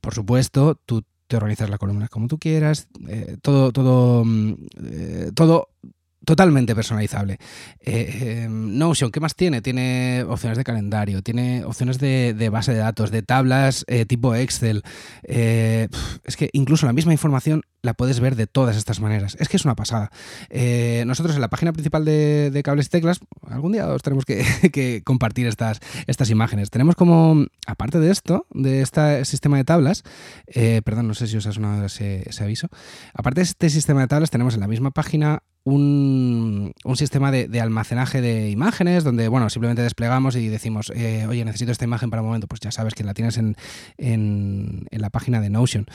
por 0.00 0.14
supuesto, 0.14 0.80
tú 0.86 1.04
te 1.30 1.36
organizas 1.36 1.70
la 1.70 1.78
columna 1.78 2.08
como 2.08 2.26
tú 2.26 2.38
quieras, 2.40 2.88
eh, 3.06 3.36
todo, 3.40 3.70
todo, 3.70 4.24
mm, 4.24 4.54
eh, 4.82 5.30
todo 5.32 5.68
totalmente 6.24 6.74
personalizable. 6.74 7.38
Eh, 7.80 8.46
Notion, 8.50 9.10
¿qué 9.10 9.20
más 9.20 9.34
tiene? 9.34 9.62
Tiene 9.62 10.24
opciones 10.28 10.58
de 10.58 10.64
calendario, 10.64 11.22
tiene 11.22 11.64
opciones 11.64 11.98
de, 11.98 12.48
base 12.50 12.72
de 12.72 12.78
datos, 12.78 13.10
de 13.10 13.22
tablas 13.22 13.84
tipo 14.06 14.34
Excel. 14.34 14.82
es 15.24 16.36
que 16.36 16.50
incluso 16.52 16.86
la 16.86 16.92
misma 16.92 17.12
información 17.12 17.62
la 17.82 17.94
puedes 17.94 18.20
ver 18.20 18.36
de 18.36 18.46
todas 18.46 18.76
estas 18.76 19.00
maneras. 19.00 19.36
Es 19.40 19.48
que 19.48 19.56
es 19.56 19.64
una 19.64 19.74
pasada. 19.74 20.10
Eh, 20.50 21.04
nosotros 21.06 21.34
en 21.34 21.40
la 21.40 21.48
página 21.48 21.72
principal 21.72 22.04
de, 22.04 22.60
Cables 22.64 22.86
y 22.86 22.90
Teclas, 22.90 23.20
algún 23.46 23.72
día 23.72 23.88
os 23.88 24.02
tenemos 24.02 24.24
que, 24.26 25.02
compartir 25.04 25.46
estas, 25.46 25.80
estas 26.06 26.30
imágenes. 26.30 26.70
Tenemos 26.70 26.94
como, 26.94 27.46
aparte 27.66 27.98
de 27.98 28.10
esto, 28.10 28.46
de 28.50 28.82
este 28.82 29.24
sistema 29.24 29.56
de 29.56 29.64
tablas, 29.64 30.02
eh, 30.46 30.82
perdón, 30.84 31.08
no 31.08 31.14
sé 31.14 31.26
si 31.26 31.36
os 31.36 31.46
ha 31.46 31.52
sonado 31.52 31.86
ese, 31.86 32.24
aviso, 32.40 32.68
aparte 33.14 33.40
de 33.40 33.44
este 33.44 33.70
sistema 33.70 34.00
de 34.00 34.08
tablas 34.08 34.30
tenemos 34.30 34.54
en 34.54 34.60
la 34.60 34.68
misma 34.68 34.90
página 34.90 35.42
un, 35.64 36.72
sistema 36.94 37.30
de, 37.30 37.60
almacenaje 37.60 38.20
de 38.20 38.50
imágenes 38.50 39.04
donde, 39.04 39.28
bueno, 39.28 39.50
simplemente 39.50 39.82
desplegamos 39.82 40.36
y 40.36 40.48
decimos, 40.48 40.90
eh, 40.94 41.26
oye, 41.28 41.44
necesito 41.44 41.72
esta 41.72 41.84
imagen 41.84 42.10
para 42.10 42.22
un 42.22 42.28
momento, 42.28 42.46
pues 42.46 42.60
ya 42.60 42.70
sabes 42.70 42.94
que 42.94 43.04
la 43.04 43.14
tienes 43.14 43.36
en, 43.36 43.56
en, 43.98 44.86
la 44.90 45.10
página 45.10 45.40
de 45.40 45.50
Notion. 45.50 45.86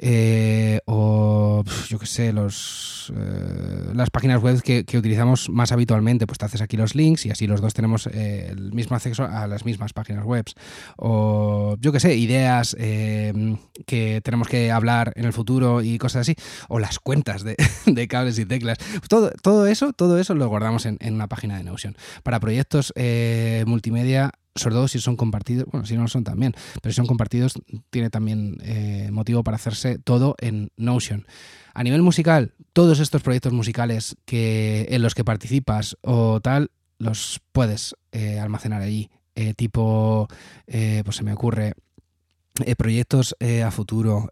Eh, 0.00 0.80
o, 0.86 1.62
yo 1.88 1.98
qué 1.98 2.06
sé, 2.06 2.32
los, 2.32 3.12
eh, 3.16 3.92
las 3.94 4.10
páginas 4.10 4.42
web 4.42 4.60
que, 4.62 4.84
utilizamos 4.98 5.48
más 5.48 5.72
habitualmente, 5.72 6.26
pues 6.26 6.38
te 6.38 6.44
haces 6.44 6.60
aquí 6.60 6.76
los 6.76 6.94
links 6.94 7.26
y 7.26 7.30
así 7.30 7.46
los 7.46 7.60
dos 7.60 7.74
tenemos 7.74 8.06
el 8.06 8.72
mismo 8.72 8.96
acceso 8.96 9.24
a 9.24 9.46
las 9.46 9.64
mismas 9.64 9.92
páginas 9.92 10.24
web. 10.24 10.44
O, 10.96 11.76
yo 11.80 11.92
qué 11.92 12.00
sé, 12.00 12.16
ideas 12.16 12.76
que 12.76 14.20
tenemos 14.22 14.48
que 14.48 14.70
hablar 14.70 15.12
en 15.16 15.24
el 15.24 15.32
futuro 15.32 15.82
y 15.82 15.98
cosas 15.98 16.22
así. 16.22 16.34
O 16.68 16.78
las 16.78 16.98
cuentas 16.98 17.44
de, 17.44 17.56
de 17.86 18.08
cables 18.08 18.38
y 18.38 18.46
teclas 18.46 18.78
todo, 19.42 19.66
eso, 19.66 19.92
todo 19.92 20.18
eso 20.18 20.34
lo 20.34 20.48
guardamos 20.48 20.86
en, 20.86 20.98
una 21.12 21.28
página 21.28 21.58
de 21.58 21.64
Notion. 21.64 21.96
Para 22.22 22.40
proyectos 22.40 22.92
eh, 22.96 23.64
multimedia 23.66 24.30
sobre 24.54 24.74
todo 24.74 24.86
si 24.86 25.00
son 25.00 25.16
compartidos, 25.16 25.64
bueno, 25.70 25.86
si 25.86 25.96
no 25.96 26.02
lo 26.02 26.08
son 26.08 26.24
también, 26.24 26.54
pero 26.82 26.92
si 26.92 26.96
son 26.96 27.06
compartidos 27.06 27.54
tiene 27.88 28.10
también 28.10 28.58
eh, 28.62 29.08
motivo 29.10 29.42
para 29.42 29.56
hacerse 29.56 29.98
todo 29.98 30.34
en 30.40 30.70
Notion. 30.76 31.26
A 31.72 31.82
nivel 31.82 32.02
musical, 32.02 32.52
todos 32.74 33.00
estos 33.00 33.22
proyectos 33.22 33.54
musicales 33.54 34.16
que, 34.26 34.88
en 34.90 35.00
los 35.00 35.14
que 35.14 35.24
participas 35.24 35.96
o 36.02 36.40
tal, 36.40 36.70
los 36.98 37.40
puedes 37.52 37.96
eh, 38.12 38.38
almacenar 38.38 38.82
allí. 38.82 39.10
tipo, 39.56 40.28
pues 40.66 41.16
se 41.16 41.22
me 41.22 41.32
ocurre, 41.32 41.72
proyectos 42.76 43.34
a 43.64 43.70
futuro, 43.70 44.28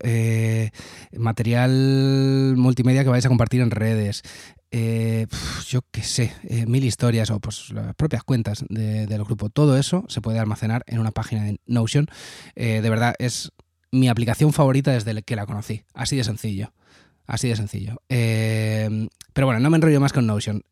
material 1.17 2.55
multimedia 2.57 3.03
que 3.03 3.11
vais 3.11 3.25
a 3.25 3.29
compartir 3.29 3.61
en 3.61 3.71
redes, 3.71 4.23
eh, 4.73 5.27
yo 5.67 5.81
qué 5.91 6.03
sé, 6.03 6.33
eh, 6.45 6.65
mil 6.67 6.85
historias 6.85 7.31
o 7.31 7.41
pues 7.41 7.71
las 7.71 7.95
propias 7.97 8.23
cuentas 8.23 8.65
del 8.69 9.25
grupo. 9.25 9.51
Todo 9.51 9.77
eso 9.77 10.05
se 10.09 10.21
puede 10.21 10.39
almacenar 10.39 10.85
en 10.87 11.01
una 11.01 11.11
página 11.11 11.45
de 11.45 11.61
Notion. 11.67 12.07
Eh, 12.55 12.81
de 12.81 12.91
verdad, 12.91 13.15
es 13.19 13.53
mi 13.91 14.09
aplicación 14.09 14.53
favorita 14.53 14.93
desde 14.93 15.23
que 15.23 15.37
la 15.37 15.47
conocí. 15.47 15.83
Así 15.93 16.17
de 16.17 16.25
sencillo. 16.25 16.73
Así 17.27 17.49
de 17.49 17.57
sencillo. 17.57 18.01
pero 18.09 19.47
bueno, 19.47 19.61
no 19.61 19.71
me 19.71 19.77
enrollo 19.77 20.01
más 20.01 20.13
con 20.13 20.27
Notion 20.27 20.63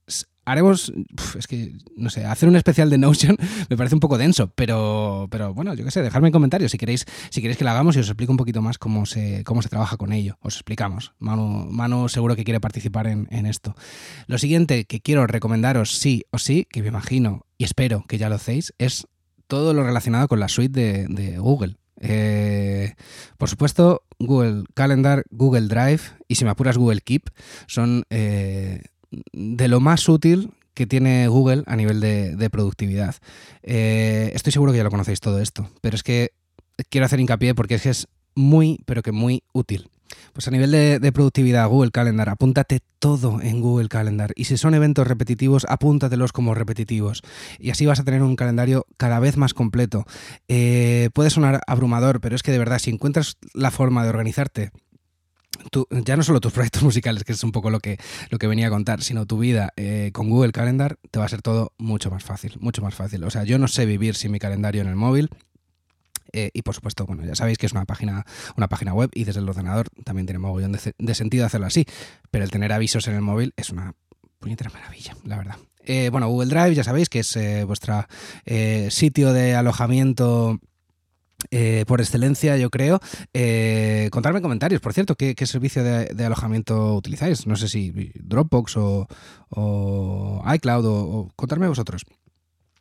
haremos, 0.50 0.92
es 1.38 1.46
que, 1.46 1.74
no 1.96 2.10
sé, 2.10 2.24
hacer 2.24 2.48
un 2.48 2.56
especial 2.56 2.90
de 2.90 2.98
Notion 2.98 3.36
me 3.68 3.76
parece 3.76 3.94
un 3.94 4.00
poco 4.00 4.18
denso, 4.18 4.50
pero, 4.54 5.28
pero 5.30 5.54
bueno, 5.54 5.74
yo 5.74 5.84
qué 5.84 5.90
sé, 5.90 6.02
dejadme 6.02 6.28
en 6.28 6.32
comentarios 6.32 6.70
si 6.70 6.78
queréis, 6.78 7.04
si 7.30 7.40
queréis 7.40 7.58
que 7.58 7.64
lo 7.64 7.70
hagamos 7.70 7.96
y 7.96 8.00
os 8.00 8.08
explico 8.08 8.32
un 8.32 8.36
poquito 8.36 8.62
más 8.62 8.78
cómo 8.78 9.06
se, 9.06 9.44
cómo 9.44 9.62
se 9.62 9.68
trabaja 9.68 9.96
con 9.96 10.12
ello. 10.12 10.38
Os 10.40 10.54
explicamos. 10.54 11.12
Manu, 11.18 12.08
seguro 12.08 12.36
que 12.36 12.44
quiere 12.44 12.60
participar 12.60 13.06
en, 13.06 13.46
esto. 13.46 13.74
Lo 14.26 14.38
siguiente 14.38 14.84
que 14.84 15.00
quiero 15.00 15.26
recomendaros 15.26 15.92
sí 15.92 16.24
o 16.30 16.38
sí, 16.38 16.66
que 16.70 16.82
me 16.82 16.88
imagino 16.88 17.46
y 17.56 17.64
espero 17.64 18.04
que 18.06 18.18
ya 18.18 18.28
lo 18.28 18.34
hacéis, 18.34 18.74
es 18.78 19.06
todo 19.46 19.72
lo 19.72 19.82
relacionado 19.82 20.28
con 20.28 20.40
la 20.40 20.48
suite 20.48 21.06
de, 21.08 21.38
Google. 21.38 21.76
Eh, 22.00 22.94
por 23.38 23.48
supuesto, 23.48 24.02
Google 24.18 24.64
Calendar, 24.74 25.24
Google 25.30 25.68
Drive 25.68 26.00
y 26.28 26.36
si 26.36 26.44
me 26.44 26.50
apuras 26.50 26.76
Google 26.76 27.00
Keep 27.00 27.30
son 27.66 28.04
eh, 28.10 28.82
de 29.32 29.68
lo 29.68 29.80
más 29.80 30.08
útil 30.08 30.52
que 30.74 30.86
tiene 30.86 31.26
Google 31.28 31.64
a 31.66 31.76
nivel 31.76 32.00
de, 32.00 32.48
productividad. 32.50 33.16
Eh, 33.62 34.30
estoy 34.34 34.52
seguro 34.52 34.72
que 34.72 34.78
ya 34.78 34.84
lo 34.84 34.90
conocéis 34.90 35.20
todo 35.20 35.40
esto, 35.40 35.68
pero 35.80 35.96
es 35.96 36.02
que 36.02 36.32
quiero 36.88 37.04
hacer 37.04 37.18
hincapié 37.18 37.54
porque 37.54 37.74
es 37.74 37.82
que 37.82 37.90
es 37.90 38.08
muy, 38.36 38.78
pero 38.86 39.02
que 39.02 39.10
muy 39.10 39.42
útil. 39.52 39.90
Pues 40.32 40.46
a 40.46 40.50
nivel 40.50 40.70
de, 40.70 41.12
productividad, 41.12 41.68
Google 41.68 41.90
Calendar, 41.90 42.28
apúntate 42.28 42.80
todo 42.98 43.40
en 43.42 43.60
Google 43.60 43.88
Calendar. 43.88 44.32
Y 44.36 44.44
si 44.44 44.56
son 44.56 44.74
eventos 44.74 45.06
repetitivos, 45.06 45.66
apúntatelos 45.68 46.32
como 46.32 46.54
repetitivos. 46.54 47.22
Y 47.58 47.70
así 47.70 47.84
vas 47.84 48.00
a 48.00 48.04
tener 48.04 48.22
un 48.22 48.36
calendario 48.36 48.86
cada 48.96 49.18
vez 49.18 49.36
más 49.36 49.54
completo. 49.54 50.06
Eh, 50.46 51.10
puede 51.12 51.30
sonar 51.30 51.60
abrumador, 51.66 52.20
pero 52.20 52.36
es 52.36 52.42
que 52.42 52.52
de 52.52 52.58
verdad, 52.58 52.78
si 52.78 52.90
encuentras 52.90 53.36
la 53.52 53.70
forma 53.70 54.04
de 54.04 54.10
organizarte 54.10 54.70
ya 55.90 56.16
no 56.16 56.22
solo 56.22 56.40
tus 56.40 56.52
proyectos 56.54 56.82
musicales, 56.82 57.24
que 57.24 57.32
es 57.32 57.44
un 57.44 57.52
poco 57.52 57.70
lo 57.70 57.80
que, 57.80 57.98
lo 58.30 58.38
que 58.38 58.46
venía 58.46 58.68
a 58.68 58.70
contar, 58.70 59.02
sino 59.02 59.26
tu 59.26 59.38
vida 59.38 59.72
eh, 59.76 60.10
con 60.12 60.30
Google 60.30 60.52
Calendar, 60.52 60.98
te 61.10 61.18
va 61.18 61.26
a 61.26 61.28
ser 61.28 61.42
todo 61.42 61.72
mucho 61.78 62.10
más 62.10 62.24
fácil, 62.24 62.56
mucho 62.60 62.82
más 62.82 62.94
fácil. 62.94 63.24
O 63.24 63.30
sea, 63.30 63.44
yo 63.44 63.58
no 63.58 63.68
sé 63.68 63.86
vivir 63.86 64.14
sin 64.14 64.32
mi 64.32 64.38
calendario 64.38 64.82
en 64.82 64.88
el 64.88 64.96
móvil. 64.96 65.30
Eh, 66.32 66.50
y 66.52 66.60
por 66.60 66.74
supuesto, 66.74 67.06
bueno, 67.06 67.24
ya 67.24 67.34
sabéis 67.34 67.56
que 67.56 67.64
es 67.64 67.72
una 67.72 67.86
página, 67.86 68.26
una 68.54 68.68
página 68.68 68.92
web 68.92 69.10
y 69.14 69.24
desde 69.24 69.40
el 69.40 69.48
ordenador 69.48 69.88
también 70.04 70.26
tiene 70.26 70.38
mogollón 70.38 70.72
de, 70.72 71.14
sentido 71.14 71.46
hacerlo 71.46 71.66
así. 71.66 71.86
Pero 72.30 72.44
el 72.44 72.50
tener 72.50 72.72
avisos 72.72 73.08
en 73.08 73.14
el 73.14 73.22
móvil 73.22 73.54
es 73.56 73.70
una 73.70 73.94
puñetera 74.38 74.70
maravilla, 74.70 75.16
la 75.24 75.38
verdad. 75.38 75.56
Eh, 75.84 76.10
bueno, 76.10 76.28
Google 76.28 76.50
Drive, 76.50 76.74
ya 76.74 76.84
sabéis 76.84 77.08
que 77.08 77.20
es 77.20 77.38
vuestro 77.66 78.06
sitio 78.90 79.32
de 79.32 79.54
alojamiento 79.54 80.60
eh, 81.50 81.84
por 81.86 82.00
excelencia, 82.00 82.56
yo 82.56 82.70
creo. 82.70 83.00
Eh, 83.32 84.08
contarme 84.12 84.38
en 84.38 84.42
comentarios, 84.42 84.80
por 84.80 84.92
cierto, 84.92 85.14
¿qué, 85.14 85.34
servicio 85.46 85.82
de, 85.82 86.24
alojamiento 86.24 86.94
utilizáis? 86.94 87.46
No 87.46 87.56
sé 87.56 87.68
si 87.68 88.12
Dropbox 88.14 88.76
o, 88.76 89.08
iCloud 90.54 90.86
o, 90.86 90.94
o 90.94 91.32
contarme 91.36 91.68
vosotros. 91.68 92.04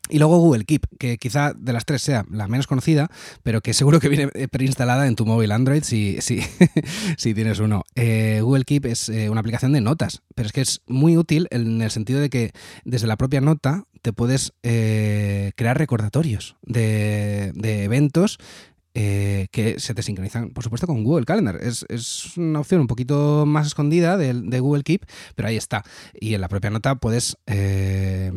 Y 0.10 0.20
luego 0.20 0.40
Google 0.40 0.66
Keep, 0.66 0.86
que 0.98 1.18
quizá 1.18 1.54
de 1.54 1.74
las 1.74 1.86
tres 1.86 2.02
sea 2.02 2.26
la 2.32 2.48
menos 2.48 2.68
conocida, 2.68 3.10
pero 3.44 3.62
que 3.62 3.74
seguro 3.74 4.00
que 4.00 4.10
viene 4.10 4.28
preinstalada 4.50 5.08
en 5.08 5.16
tu 5.16 5.26
móvil 5.26 5.52
Android 5.52 5.84
si, 5.84 6.22
si, 6.22 6.42
si 7.18 7.34
tienes 7.34 7.60
uno. 7.60 7.84
Eh, 7.96 8.40
Google 8.42 8.66
Keep 8.66 8.86
es 8.86 9.10
una 9.10 9.40
aplicación 9.40 9.74
de 9.74 9.82
notas, 9.82 10.22
pero 10.36 10.48
es 10.48 10.54
que 10.54 10.62
es 10.62 10.82
muy 10.88 11.18
útil 11.18 11.48
en 11.52 11.82
el 11.82 11.92
sentido 11.92 12.20
de 12.20 12.30
que 12.30 12.52
desde 12.86 13.08
la 13.08 13.18
propia 13.18 13.42
nota 13.42 13.86
te 14.02 14.14
puedes 14.14 14.54
eh, 14.64 15.52
crear 15.56 15.78
recordatorios 15.78 16.56
de, 16.62 17.52
de 17.56 17.84
eventos 17.84 18.38
eh, 19.00 19.48
que 19.51 19.80
se 19.80 19.94
te 19.94 20.01
sincronizan, 20.01 20.50
por 20.50 20.63
supuesto, 20.63 20.88
con 20.88 21.04
Google 21.04 21.24
Calendar. 21.24 21.60
Es, 21.62 22.36
una 22.36 22.62
opción 22.62 22.82
un 22.82 22.88
poquito 22.88 23.46
más 23.46 23.68
escondida 23.68 24.18
de, 24.18 24.60
Google 24.60 24.82
Keep, 24.82 25.06
pero 25.36 25.50
ahí 25.50 25.56
está. 25.56 25.84
Y 26.20 26.34
en 26.34 26.42
la 26.42 26.48
propia 26.48 26.72
nota 26.72 26.96
puedes, 26.96 27.38
eh, 27.46 28.32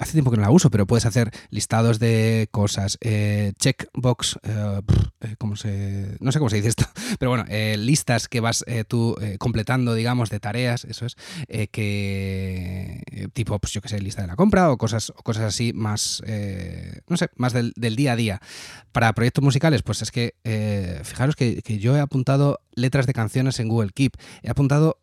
hace 0.00 0.14
tiempo 0.14 0.32
que 0.32 0.38
no 0.38 0.42
la 0.42 0.50
uso, 0.50 0.70
pero 0.70 0.88
puedes 0.88 1.06
hacer 1.06 1.30
listados 1.50 2.00
de 2.00 2.48
cosas, 2.50 2.98
eh, 3.00 3.52
checkbox, 3.60 4.40
¿cómo 5.38 5.54
se, 5.54 6.16
no 6.18 6.32
sé 6.32 6.40
cómo 6.40 6.50
se 6.50 6.56
dice 6.56 6.70
esto, 6.70 6.86
pero 7.18 7.30
bueno, 7.30 7.44
listas 7.76 8.28
que 8.28 8.40
vas 8.40 8.64
tú 8.88 9.16
completando, 9.38 9.94
digamos, 9.94 10.30
de 10.30 10.40
tareas, 10.40 10.84
eso 10.84 11.06
es, 11.06 11.16
que 11.70 13.02
tipo, 13.32 13.58
pues 13.58 13.72
yo 13.72 13.80
que 13.80 13.88
sé, 13.88 14.00
lista 14.00 14.22
de 14.22 14.28
la 14.28 14.36
compra 14.36 14.70
o 14.70 14.78
cosas, 14.78 15.10
o 15.10 15.22
cosas 15.22 15.44
así 15.44 15.72
más, 15.72 16.22
no 17.08 17.16
sé, 17.16 17.28
más 17.36 17.52
del, 17.52 17.72
del 17.76 17.96
día 17.96 18.12
a 18.12 18.16
día. 18.16 18.40
Para 18.92 19.12
proyectos 19.12 19.44
musicales, 19.44 19.82
pues 19.82 20.02
es 20.02 20.10
que 20.10 20.34
eh, 20.44 21.00
fijaros 21.04 21.36
que, 21.36 21.62
que, 21.62 21.78
yo 21.78 21.96
he 21.96 22.00
apuntado 22.00 22.60
letras 22.72 23.06
de 23.06 23.12
canciones 23.12 23.60
en 23.60 23.68
Google 23.68 23.90
Keep. 23.92 24.16
He 24.42 24.50
apuntado 24.50 24.98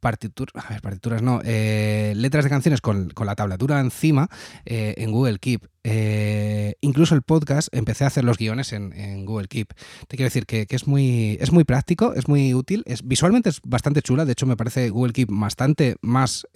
partituras, 0.00 0.64
a 0.64 0.70
ver, 0.70 0.80
partituras 0.80 1.22
no, 1.22 1.40
eh, 1.44 2.12
letras 2.16 2.44
de 2.44 2.50
canciones 2.50 2.80
con, 2.80 3.12
la 3.24 3.34
tablatura 3.34 3.80
encima 3.80 4.28
eh, 4.64 4.94
en 4.98 5.12
Google 5.12 5.38
Keep. 5.38 5.66
Eh, 5.90 6.74
incluso 6.80 7.14
el 7.14 7.22
podcast 7.22 7.68
empecé 7.72 8.04
a 8.04 8.08
hacer 8.08 8.24
los 8.24 8.36
guiones 8.36 8.72
en, 8.72 9.24
Google 9.24 9.48
Keep. 9.48 9.72
Te 10.06 10.16
quiero 10.16 10.26
decir 10.26 10.46
que, 10.46 10.66
es, 10.68 10.86
muy, 10.86 11.38
es 11.40 11.52
muy 11.52 11.64
práctico, 11.64 12.14
es 12.14 12.28
muy 12.28 12.54
útil, 12.54 12.82
es, 12.86 13.06
visualmente 13.06 13.48
es 13.48 13.60
bastante 13.64 14.02
chula, 14.02 14.24
de 14.24 14.32
hecho 14.32 14.46
me 14.46 14.56
parece 14.56 14.90
Google 14.90 15.12
Keep 15.12 15.28
bastante 15.30 15.96
más 16.02 16.46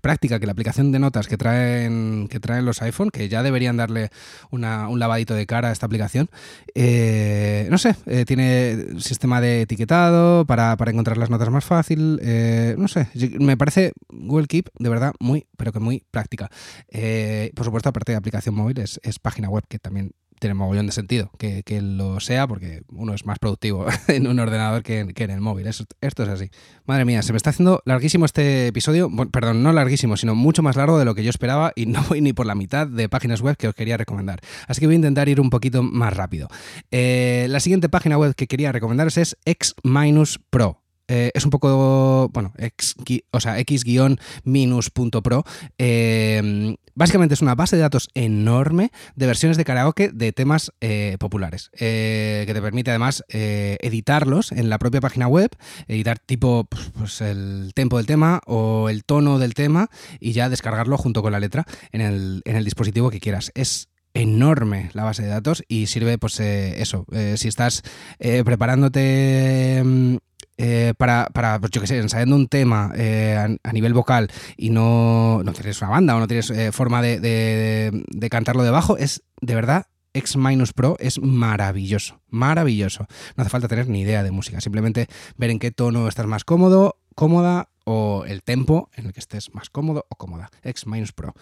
práctica 0.00 0.40
que 0.40 0.46
la 0.46 0.52
aplicación 0.52 0.90
de 0.90 0.98
notas 0.98 1.28
que 1.28 1.36
traen, 1.36 2.26
que 2.28 2.40
traen 2.40 2.64
los 2.64 2.82
iPhone, 2.82 3.10
que 3.10 3.28
ya 3.28 3.42
deberían 3.42 3.76
darle 3.76 4.10
un 4.50 4.98
lavadito 4.98 5.34
de 5.34 5.46
cara 5.46 5.68
a 5.68 5.72
esta 5.72 5.86
aplicación. 5.86 6.28
no 6.74 7.78
sé, 7.78 7.94
tiene 8.26 9.00
sistema 9.00 9.40
de 9.40 9.62
etiquetado 9.62 10.44
para, 10.46 10.76
para 10.76 10.90
encontrar 10.90 11.18
las 11.18 11.30
notas 11.30 11.50
más 11.50 11.64
fácil. 11.64 12.18
Eh, 12.22 12.74
no 12.78 12.88
sé, 12.88 13.08
me 13.38 13.56
parece 13.56 13.92
Google 14.08 14.46
Keep 14.46 14.70
de 14.78 14.88
verdad 14.88 15.12
muy, 15.20 15.46
pero 15.56 15.72
que 15.72 15.80
muy 15.80 16.04
práctica. 16.10 16.50
Eh, 16.88 17.52
por 17.54 17.64
supuesto, 17.64 17.88
aparte 17.88 18.12
de 18.12 18.18
aplicación 18.18 18.31
móvil, 18.50 18.78
es, 18.78 19.00
página 19.20 19.48
web 19.48 19.64
que 19.68 19.78
también 19.78 20.12
tiene 20.40 20.54
mogollón 20.54 20.86
de 20.86 20.92
sentido 20.92 21.30
que, 21.38 21.62
lo 21.80 22.18
sea 22.18 22.48
porque 22.48 22.82
uno 22.88 23.14
es 23.14 23.24
más 23.24 23.38
productivo 23.38 23.86
en 24.08 24.26
un 24.26 24.40
ordenador 24.40 24.82
que 24.82 25.00
en, 25.00 25.30
el 25.30 25.40
móvil. 25.40 25.68
Esto, 25.68 25.86
es 26.00 26.28
así. 26.28 26.50
Madre 26.84 27.04
mía, 27.04 27.22
se 27.22 27.32
me 27.32 27.36
está 27.36 27.50
haciendo 27.50 27.80
larguísimo 27.84 28.24
este 28.24 28.66
episodio. 28.66 29.08
perdón, 29.30 29.62
no 29.62 29.72
larguísimo, 29.72 30.16
sino 30.16 30.34
mucho 30.34 30.62
más 30.62 30.74
largo 30.74 30.98
de 30.98 31.04
lo 31.04 31.14
que 31.14 31.22
yo 31.22 31.30
esperaba 31.30 31.72
y 31.76 31.86
no 31.86 32.02
voy 32.08 32.20
ni 32.20 32.32
por 32.32 32.46
la 32.46 32.56
mitad 32.56 32.88
de 32.88 33.08
páginas 33.08 33.40
web 33.40 33.56
que 33.56 33.68
os 33.68 33.74
quería 33.74 33.96
recomendar. 33.96 34.40
Así 34.66 34.80
que 34.80 34.86
voy 34.86 34.94
a 34.94 34.96
intentar 34.96 35.28
ir 35.28 35.40
un 35.40 35.50
poquito 35.50 35.82
más 35.82 36.14
rápido. 36.16 36.48
Eh, 36.90 37.46
la 37.48 37.60
siguiente 37.60 37.88
página 37.88 38.18
web 38.18 38.34
que 38.34 38.48
quería 38.48 38.72
recomendaros 38.72 39.16
es 39.18 39.36
X-Pro 39.44 40.81
eh, 41.08 41.30
es 41.34 41.44
un 41.44 41.50
poco, 41.50 42.30
bueno, 42.32 42.52
x, 42.56 42.94
o 43.30 43.40
sea, 43.40 43.58
x-minus.pro. 43.58 45.44
Eh, 45.78 46.76
básicamente 46.94 47.34
es 47.34 47.42
una 47.42 47.54
base 47.54 47.76
de 47.76 47.82
datos 47.82 48.08
enorme 48.14 48.92
de 49.14 49.26
versiones 49.26 49.56
de 49.56 49.64
karaoke 49.64 50.10
de 50.12 50.32
temas 50.32 50.72
eh, 50.80 51.16
populares, 51.18 51.70
que 51.72 52.46
te 52.46 52.62
permite 52.62 52.90
además 52.90 53.24
editarlos 53.28 54.52
en 54.52 54.68
la 54.70 54.78
propia 54.78 55.00
página 55.00 55.26
web, 55.26 55.50
editar 55.88 56.18
tipo 56.18 56.64
pues, 56.64 56.90
pues, 56.96 57.20
el 57.20 57.72
tempo 57.74 57.96
del 57.96 58.06
tema 58.06 58.40
o 58.46 58.88
el 58.88 59.04
tono 59.04 59.38
del 59.38 59.54
tema 59.54 59.88
y 60.20 60.32
ya 60.32 60.48
descargarlo 60.48 60.96
junto 60.96 61.22
con 61.22 61.32
la 61.32 61.40
letra 61.40 61.66
en 61.90 62.00
el, 62.00 62.42
en 62.44 62.56
el 62.56 62.64
dispositivo 62.64 63.10
que 63.10 63.20
quieras. 63.20 63.52
Es 63.54 63.88
enorme 64.14 64.90
la 64.92 65.04
base 65.04 65.22
de 65.22 65.28
datos 65.28 65.64
y 65.68 65.86
sirve 65.86 66.18
pues 66.18 66.38
eso 66.38 67.06
si 67.36 67.48
estás 67.48 67.82
preparándote 68.18 69.80
mm, 69.82 70.16
eh, 70.58 70.92
para, 70.98 71.30
para, 71.32 71.58
pues 71.58 71.72
yo 71.72 71.80
qué 71.80 71.86
sé, 71.86 71.98
ensayando 71.98 72.36
un 72.36 72.46
tema 72.46 72.92
eh, 72.94 73.58
a, 73.62 73.72
nivel 73.72 73.94
vocal 73.94 74.30
y 74.56 74.68
no, 74.68 75.42
no, 75.42 75.52
tienes 75.52 75.80
una 75.80 75.90
banda 75.90 76.14
o 76.14 76.20
no 76.20 76.28
tienes 76.28 76.50
eh, 76.50 76.72
forma 76.72 77.00
de, 77.00 77.20
de, 77.20 78.30
cantarlo 78.30 78.62
debajo, 78.62 78.98
es 78.98 79.22
de 79.40 79.54
verdad 79.54 79.86
X 80.12 80.36
Pro 80.74 80.96
es 81.00 81.20
maravilloso, 81.20 82.20
maravilloso. 82.28 83.06
No 83.34 83.42
hace 83.42 83.50
falta 83.50 83.66
tener 83.66 83.88
ni 83.88 84.02
idea 84.02 84.22
de 84.22 84.30
música, 84.30 84.60
simplemente 84.60 85.08
ver 85.36 85.48
en 85.48 85.58
qué 85.58 85.70
tono 85.70 86.06
estás 86.06 86.26
más 86.26 86.44
cómodo, 86.44 86.98
cómoda 87.14 87.70
o 87.84 88.24
el 88.26 88.42
tempo 88.42 88.90
en 88.94 89.06
el 89.06 89.14
que 89.14 89.20
estés 89.20 89.54
más 89.54 89.70
cómodo 89.70 90.04
o 90.10 90.16
cómoda. 90.16 90.50
X 90.62 90.84
Pro. 91.14 91.34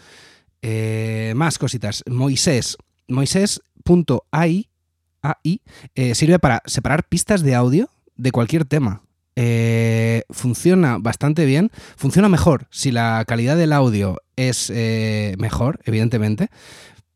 más 1.34 1.58
cositas. 1.58 2.04
Moisés. 2.08 2.76
Moisés.ai 3.08 4.70
sirve 6.14 6.38
para 6.38 6.62
separar 6.64 7.08
pistas 7.08 7.42
de 7.42 7.56
audio 7.56 7.90
de 8.20 8.32
cualquier 8.32 8.64
tema. 8.64 9.02
Eh, 9.36 10.22
funciona 10.30 10.98
bastante 10.98 11.46
bien, 11.46 11.70
funciona 11.96 12.28
mejor 12.28 12.66
si 12.70 12.90
la 12.90 13.24
calidad 13.26 13.56
del 13.56 13.72
audio 13.72 14.18
es 14.36 14.70
eh, 14.74 15.34
mejor, 15.38 15.80
evidentemente, 15.84 16.48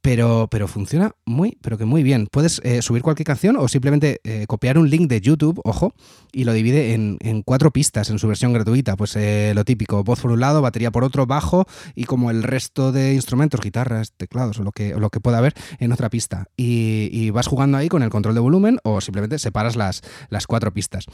pero, 0.05 0.49
pero 0.51 0.69
funciona 0.69 1.13
muy, 1.25 1.57
pero 1.63 1.79
que 1.79 1.87
muy 1.87 2.03
bien. 2.03 2.29
Puedes 2.31 2.61
eh, 2.63 2.83
subir 2.83 3.01
cualquier 3.01 3.25
canción 3.25 3.57
o 3.57 3.67
simplemente 3.69 4.21
copiar 4.47 4.77
un 4.77 4.91
link 4.91 5.09
de 5.09 5.23
YouTube, 5.23 5.63
ojo, 5.65 5.95
y 6.31 6.45
lo 6.45 6.53
divide 6.53 6.93
en, 6.93 7.43
cuatro 7.43 7.71
pistas 7.71 8.11
en 8.11 8.19
su 8.19 8.29
versión 8.29 8.53
gratuita. 8.53 8.97
Pues 8.97 9.17
lo 9.17 9.65
típico, 9.65 10.05
voz 10.05 10.21
por 10.21 10.33
un 10.33 10.41
lado, 10.41 10.61
batería 10.61 10.91
por 10.91 11.05
otro, 11.05 11.25
bajo 11.27 11.65
y 11.95 12.05
como 12.05 12.31
el 12.31 12.43
resto 12.43 12.93
de 12.93 13.15
instrumentos, 13.15 13.63
guitarras, 13.63 14.13
teclados 14.13 14.59
o 14.59 14.63
lo 14.63 14.73
que, 14.73 14.95
lo 14.95 15.09
que 15.09 15.21
pueda 15.21 15.39
haber 15.39 15.55
en 15.79 15.91
otra 15.93 16.11
pista. 16.11 16.49
Y, 16.55 17.31
vas 17.31 17.47
jugando 17.47 17.79
ahí 17.79 17.89
con 17.89 18.03
el 18.03 18.11
control 18.11 18.35
de 18.35 18.41
volumen 18.41 18.79
o 18.85 19.01
simplemente 19.01 19.39
separas 19.39 19.75
las, 19.75 20.03
las 20.29 20.47
cuatro 20.47 20.73
pistas. 20.73 21.07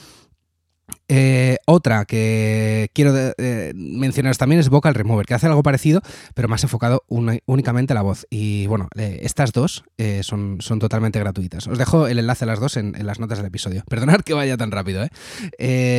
Eh, 1.12 1.58
otra 1.66 2.04
que 2.04 2.88
quiero 2.94 3.12
eh, 3.36 3.72
mencionaros 3.74 4.38
también 4.38 4.60
es 4.60 4.68
Vocal 4.68 4.94
Remover, 4.94 5.26
que 5.26 5.34
hace 5.34 5.48
algo 5.48 5.64
parecido, 5.64 6.02
pero 6.34 6.46
más 6.46 6.62
enfocado 6.62 7.02
únicamente 7.08 7.92
a 7.92 7.96
la 7.96 8.02
voz. 8.02 8.28
Y 8.30 8.68
bueno, 8.68 8.88
eh, 8.96 9.18
estas 9.22 9.50
dos 9.50 9.82
son, 10.22 10.58
son 10.60 10.78
totalmente 10.78 11.18
gratuitas. 11.18 11.66
Os 11.66 11.78
dejo 11.78 12.06
el 12.06 12.20
enlace 12.20 12.44
a 12.44 12.46
las 12.46 12.60
dos 12.60 12.76
en, 12.76 12.94
las 13.04 13.18
notas 13.18 13.38
del 13.38 13.48
episodio. 13.48 13.82
Perdonad 13.88 14.20
que 14.20 14.34
vaya 14.34 14.56
tan 14.56 14.70
rápido. 14.70 15.04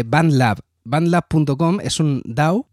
Bandlab. 0.06 0.60
Bandlab.com 0.86 1.80
es 1.82 2.00
un 2.00 2.22
DAO 2.24 2.68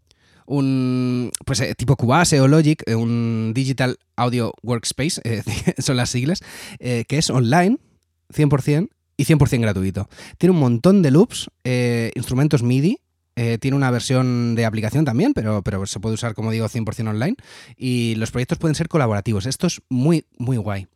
un 0.45 1.31
pues 1.45 1.61
tipo 1.77 1.95
Cubase 1.95 2.39
o 2.41 2.47
Logic, 2.47 2.81
un 2.95 3.51
Digital 3.53 3.97
Audio 4.15 4.53
Workspace, 4.63 5.21
son 5.77 5.97
las 5.97 6.09
siglas, 6.09 6.41
que 6.79 7.05
es 7.09 7.29
online, 7.29 7.77
100%, 8.33 8.89
y 9.19 9.25
100% 9.25 9.59
gratuito. 9.59 10.07
Tiene 10.37 10.53
un 10.53 10.61
montón 10.61 11.01
de 11.01 11.11
loops, 11.11 11.49
eh, 11.65 12.11
instrumentos 12.15 12.63
MIDI, 12.63 12.99
eh, 13.35 13.57
tiene 13.57 13.75
una 13.75 13.91
versión 13.91 14.55
de 14.55 14.63
aplicación 14.65 15.03
también, 15.03 15.33
pero, 15.33 15.61
pero 15.61 15.85
se 15.85 15.99
puede 15.99 16.15
usar, 16.15 16.33
como 16.33 16.51
digo, 16.51 16.69
100% 16.69 17.09
online. 17.09 17.35
Y 17.75 18.15
los 18.15 18.31
proyectos 18.31 18.59
pueden 18.59 18.75
ser 18.75 18.87
colaborativos. 18.87 19.45
Esto 19.45 19.67
es 19.67 19.81
muy, 19.89 20.25
muy 20.37 20.55
guay. 20.55 20.87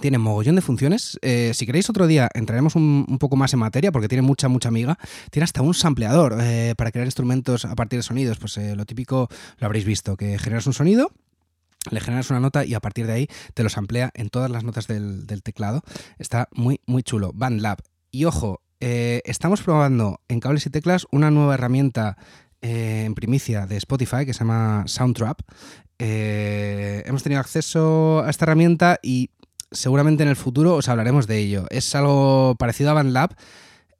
Tiene 0.00 0.18
mogollón 0.18 0.56
de 0.56 0.62
funciones. 0.62 1.16
Eh, 1.22 1.52
si 1.54 1.64
queréis 1.64 1.88
otro 1.88 2.08
día 2.08 2.28
entraremos 2.34 2.74
un, 2.74 3.06
poco 3.20 3.36
más 3.36 3.52
en 3.52 3.60
materia 3.60 3.92
porque 3.92 4.08
tiene 4.08 4.22
mucha, 4.22 4.48
mucha 4.48 4.68
amiga. 4.68 4.98
Tiene 5.30 5.44
hasta 5.44 5.62
un 5.62 5.74
sampleador 5.74 6.36
para 6.76 6.90
crear 6.90 7.06
instrumentos 7.06 7.64
a 7.64 7.76
partir 7.76 8.00
de 8.00 8.02
sonidos. 8.02 8.38
Pues 8.38 8.56
lo 8.56 8.84
típico 8.84 9.28
lo 9.58 9.66
habréis 9.66 9.84
visto, 9.84 10.16
que 10.16 10.38
generas 10.40 10.66
un 10.66 10.74
sonido 10.74 11.12
le 11.90 12.00
generas 12.00 12.30
una 12.30 12.40
nota 12.40 12.64
y 12.64 12.74
a 12.74 12.80
partir 12.80 13.06
de 13.06 13.12
ahí 13.12 13.28
te 13.54 13.62
los 13.62 13.76
amplía 13.76 14.10
en 14.14 14.28
todas 14.28 14.50
las 14.50 14.64
notas 14.64 14.86
del, 14.86 15.26
teclado. 15.42 15.82
Está 16.18 16.48
muy, 16.52 16.80
muy 16.86 17.02
chulo. 17.02 17.32
BandLab. 17.34 17.78
Y 18.10 18.24
ojo, 18.24 18.62
eh, 18.80 19.22
estamos 19.24 19.62
probando 19.62 20.20
en 20.28 20.40
cables 20.40 20.66
y 20.66 20.70
teclas 20.70 21.06
una 21.10 21.30
nueva 21.30 21.54
herramienta 21.54 22.16
eh, 22.62 23.04
en 23.06 23.14
primicia 23.14 23.66
de 23.66 23.76
Spotify 23.76 24.24
que 24.24 24.34
se 24.34 24.40
llama 24.40 24.84
Soundtrap. 24.86 25.40
Eh, 25.98 27.02
hemos 27.06 27.22
tenido 27.22 27.40
acceso 27.40 28.22
a 28.24 28.30
esta 28.30 28.44
herramienta 28.44 28.98
y 29.02 29.30
seguramente 29.70 30.22
en 30.22 30.28
el 30.28 30.36
futuro 30.36 30.76
os 30.76 30.88
hablaremos 30.88 31.26
de 31.26 31.38
ello. 31.38 31.66
Es 31.70 31.94
algo 31.94 32.54
parecido 32.58 32.90
a 32.90 32.94
BandLab, 32.94 33.34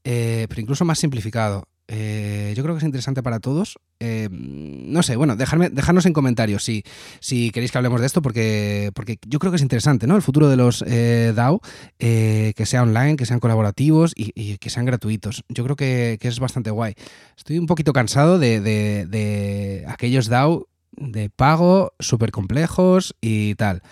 pero 0.03 0.61
incluso 0.61 0.85
más 0.85 0.99
simplificado. 0.99 1.69
Eh, 1.89 2.53
yo 2.55 2.63
creo 2.63 2.75
que 2.75 2.79
es 2.79 2.85
interesante 2.85 3.23
para 3.23 3.41
todos. 3.41 3.79
Eh, 3.99 4.29
no 4.31 5.03
sé, 5.03 5.17
bueno, 5.17 5.37
dejadme, 5.37 5.71
dejadnos 5.71 6.05
en 6.07 6.13
comentarios 6.13 6.63
si, 6.63 6.85
si 7.21 7.51
queréis 7.51 7.73
que 7.73 7.79
hablemos 7.79 8.01
de 8.01 8.07
esto, 8.07 8.21
porque, 8.21 8.91
porque 8.95 9.19
yo 9.27 9.39
creo 9.39 9.51
que 9.51 9.57
es 9.57 9.63
interesante, 9.63 10.07
¿no? 10.07 10.15
El 10.15 10.23
futuro 10.23 10.49
de 10.49 10.57
los 10.57 10.85
eh, 10.87 11.33
DAO, 11.35 11.61
que 11.99 12.65
sea 12.65 12.83
online, 12.83 13.17
que 13.17 13.27
sean 13.27 13.41
colaborativos 13.41 14.13
y, 14.15 14.59
que 14.59 14.71
sean 14.71 14.85
gratuitos. 14.85 15.45
Yo 15.49 15.65
creo 15.65 15.77
que, 15.77 16.19
es 16.21 16.41
bastante 16.41 16.71
guay. 16.71 16.95
Estoy 17.37 17.59
un 17.59 17.67
poquito 17.67 17.95
cansado 17.95 18.39
de, 18.39 18.61
de 18.61 19.85
aquellos 19.89 20.29
DAO 20.29 20.69
de 20.93 21.31
pago, 21.31 21.95
súper 21.99 22.31
complejos 22.31 23.15
y 23.21 23.55
tal. 23.55 23.83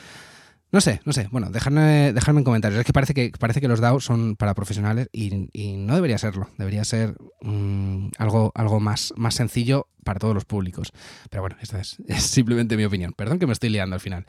No 0.72 0.80
sé, 0.80 1.00
no 1.04 1.12
sé. 1.12 1.28
Bueno, 1.30 1.50
dejadme, 1.50 2.08
en 2.08 2.44
comentarios. 2.44 2.80
Es 2.80 2.86
que 2.86 2.92
parece 2.92 3.14
que 3.14 3.32
parece 3.38 3.60
que 3.60 3.68
los 3.68 3.80
DAO 3.80 4.00
son 4.00 4.36
para 4.36 4.54
profesionales 4.54 5.08
y, 5.12 5.30
no 5.76 5.94
debería 5.94 6.18
serlo. 6.18 6.50
Debería 6.58 6.84
ser 6.84 7.14
mm, 7.40 8.08
algo, 8.18 8.52
algo 8.54 8.80
más, 8.80 9.14
más 9.16 9.34
sencillo 9.34 9.88
para 10.04 10.18
todos 10.18 10.34
los 10.34 10.44
públicos. 10.44 10.92
Pero 11.30 11.42
bueno, 11.42 11.56
esta 11.60 11.80
es, 11.80 11.98
simplemente 12.18 12.76
mi 12.76 12.84
opinión. 12.84 13.12
Perdón 13.12 13.38
que 13.38 13.46
me 13.46 13.52
estoy 13.52 13.70
liando 13.70 13.94
al 13.94 14.00
final. 14.00 14.26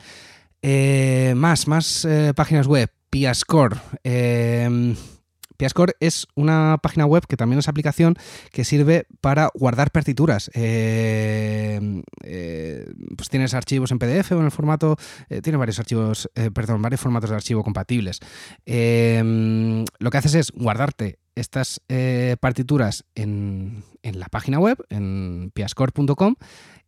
Eh, 0.62 1.34
más, 1.36 1.66
más 1.66 2.04
eh, 2.04 2.32
páginas 2.34 2.66
web. 2.66 2.90
Piascore. 3.10 3.76
Eh, 4.04 4.94
Piascore 5.58 5.94
es 6.00 6.26
una 6.34 6.78
página 6.80 7.04
web 7.04 7.26
que 7.26 7.36
también 7.36 7.58
es 7.58 7.68
aplicación 7.68 8.14
que 8.52 8.64
sirve 8.64 9.06
para 9.20 9.50
guardar 9.54 9.90
partituras. 9.90 10.50
Eh, 10.54 12.02
eh, 12.22 12.86
pues 13.16 13.28
tienes 13.28 13.54
archivos 13.54 13.90
en 13.90 13.98
PDF 13.98 14.32
o 14.32 14.38
en 14.38 14.44
el 14.44 14.50
formato, 14.50 14.96
eh, 15.28 15.42
tiene 15.42 15.58
varios 15.58 15.78
archivos, 15.78 16.30
perdón, 16.54 16.80
varios 16.80 17.00
formatos 17.00 17.30
de 17.30 17.36
archivo 17.36 17.62
compatibles. 17.62 18.20
lo 18.64 20.10
que 20.10 20.18
haces 20.18 20.34
es 20.34 20.50
guardarte 20.52 21.18
estas 21.34 21.80
partituras 22.40 23.04
en, 23.14 23.84
la 24.02 24.28
página 24.28 24.60
web, 24.60 24.78
en 24.88 25.50
piascore.com, 25.54 26.36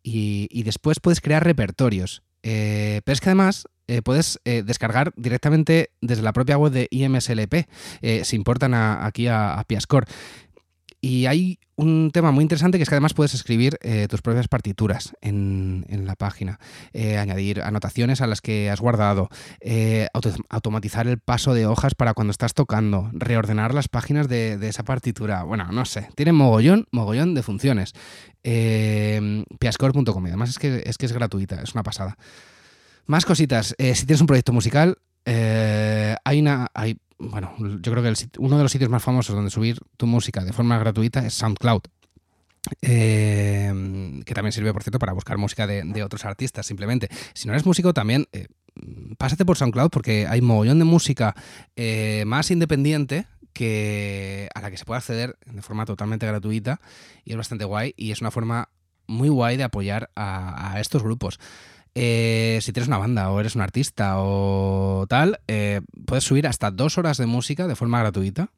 y, 0.01 0.63
después 0.63 0.99
puedes 0.99 1.19
crear 1.19 1.43
repertorios. 1.43 2.23
Pero 2.41 3.13
es 3.13 3.21
que 3.21 3.29
además 3.29 3.65
eh, 3.91 4.01
puedes 4.01 4.39
eh, 4.45 4.63
descargar 4.65 5.11
directamente 5.17 5.91
desde 5.99 6.21
la 6.23 6.31
propia 6.31 6.57
web 6.57 6.71
de 6.71 6.87
IMSLP, 6.91 7.67
eh, 8.01 8.23
si 8.23 8.37
importan 8.37 8.73
aquí 8.73 9.27
a, 9.27 9.61
Piascore. 9.67 10.07
Y 11.01 11.25
hay 11.25 11.57
un 11.75 12.11
tema 12.13 12.31
muy 12.31 12.43
interesante 12.43 12.77
que 12.77 12.83
es 12.83 12.89
que 12.89 12.93
además 12.93 13.15
puedes 13.15 13.33
escribir 13.33 13.79
tus 14.07 14.21
propias 14.21 14.47
partituras 14.47 15.13
en, 15.21 15.83
la 16.05 16.15
página, 16.15 16.59
añadir 16.93 17.63
anotaciones 17.63 18.21
a 18.21 18.27
las 18.27 18.39
que 18.39 18.69
has 18.69 18.79
guardado, 18.79 19.29
automatizar 20.49 21.07
el 21.07 21.17
paso 21.17 21.55
de 21.55 21.65
hojas 21.65 21.95
para 21.95 22.13
cuando 22.13 22.29
estás 22.29 22.53
tocando, 22.53 23.09
reordenar 23.13 23.73
las 23.73 23.87
páginas 23.87 24.27
de, 24.27 24.59
esa 24.61 24.83
partitura. 24.83 25.41
Bueno, 25.41 25.71
no 25.71 25.85
sé, 25.85 26.07
tiene 26.15 26.33
mogollón, 26.33 26.85
mogollón 26.91 27.33
de 27.33 27.41
funciones. 27.41 27.93
Piascore.com, 28.43 30.25
además 30.27 30.51
es 30.51 30.59
que, 30.59 30.83
es 30.85 30.99
que 30.99 31.07
es 31.07 31.13
gratuita, 31.13 31.63
es 31.63 31.73
una 31.73 31.81
pasada. 31.81 32.15
Más 33.05 33.25
cositas. 33.25 33.75
Eh, 33.77 33.95
si 33.95 34.05
tienes 34.05 34.21
un 34.21 34.27
proyecto 34.27 34.53
musical, 34.53 34.97
eh, 35.25 36.15
hay 36.23 36.39
una. 36.39 36.67
Hay, 36.73 36.97
bueno, 37.29 37.53
yo 37.57 37.91
creo 37.91 38.03
que 38.03 38.13
uno 38.39 38.57
de 38.57 38.63
los 38.63 38.71
sitios 38.71 38.89
más 38.89 39.03
famosos 39.03 39.35
donde 39.35 39.51
subir 39.51 39.79
tu 39.97 40.07
música 40.07 40.43
de 40.43 40.53
forma 40.53 40.77
gratuita 40.79 41.25
es 41.25 41.33
SoundCloud. 41.35 41.81
Eh, 42.81 44.21
que 44.23 44.33
también 44.35 44.51
sirve, 44.51 44.71
por 44.71 44.83
cierto, 44.83 44.99
para 44.99 45.13
buscar 45.13 45.37
música 45.37 45.65
de, 45.65 46.03
otros 46.03 46.25
artistas, 46.25 46.65
simplemente. 46.65 47.09
Si 47.33 47.47
no 47.47 47.53
eres 47.53 47.65
músico, 47.65 47.93
también 47.93 48.27
pásate 49.17 49.45
por 49.45 49.57
SoundCloud 49.57 49.89
porque 49.89 50.27
hay 50.27 50.41
mogollón 50.41 50.79
de 50.79 50.85
música 50.85 51.35
más 52.25 52.51
independiente 52.51 53.27
que 53.53 54.49
a 54.55 54.61
la 54.61 54.71
que 54.71 54.77
se 54.77 54.85
puede 54.85 54.99
acceder 54.99 55.37
de 55.45 55.61
forma 55.61 55.85
totalmente 55.85 56.25
gratuita 56.25 56.79
y 57.25 57.31
es 57.31 57.37
bastante 57.37 57.65
guay 57.65 57.93
y 57.97 58.11
es 58.11 58.21
una 58.21 58.31
forma 58.31 58.69
muy 59.07 59.27
guay 59.29 59.57
de 59.57 59.63
apoyar 59.63 60.09
a 60.15 60.77
estos 60.79 61.03
grupos. 61.03 61.39
Eh, 61.93 62.59
si 62.61 62.71
tienes 62.71 62.87
una 62.87 62.97
banda 62.97 63.31
o 63.31 63.39
eres 63.39 63.55
un 63.55 63.61
artista 63.61 64.15
o 64.17 65.05
tal, 65.09 65.41
eh, 65.47 65.81
puedes 66.05 66.23
subir 66.23 66.47
hasta 66.47 66.71
dos 66.71 66.97
horas 66.97 67.17
de 67.17 67.25
música 67.25 67.67
de 67.67 67.75
forma 67.75 67.99
gratuita. 67.99 68.49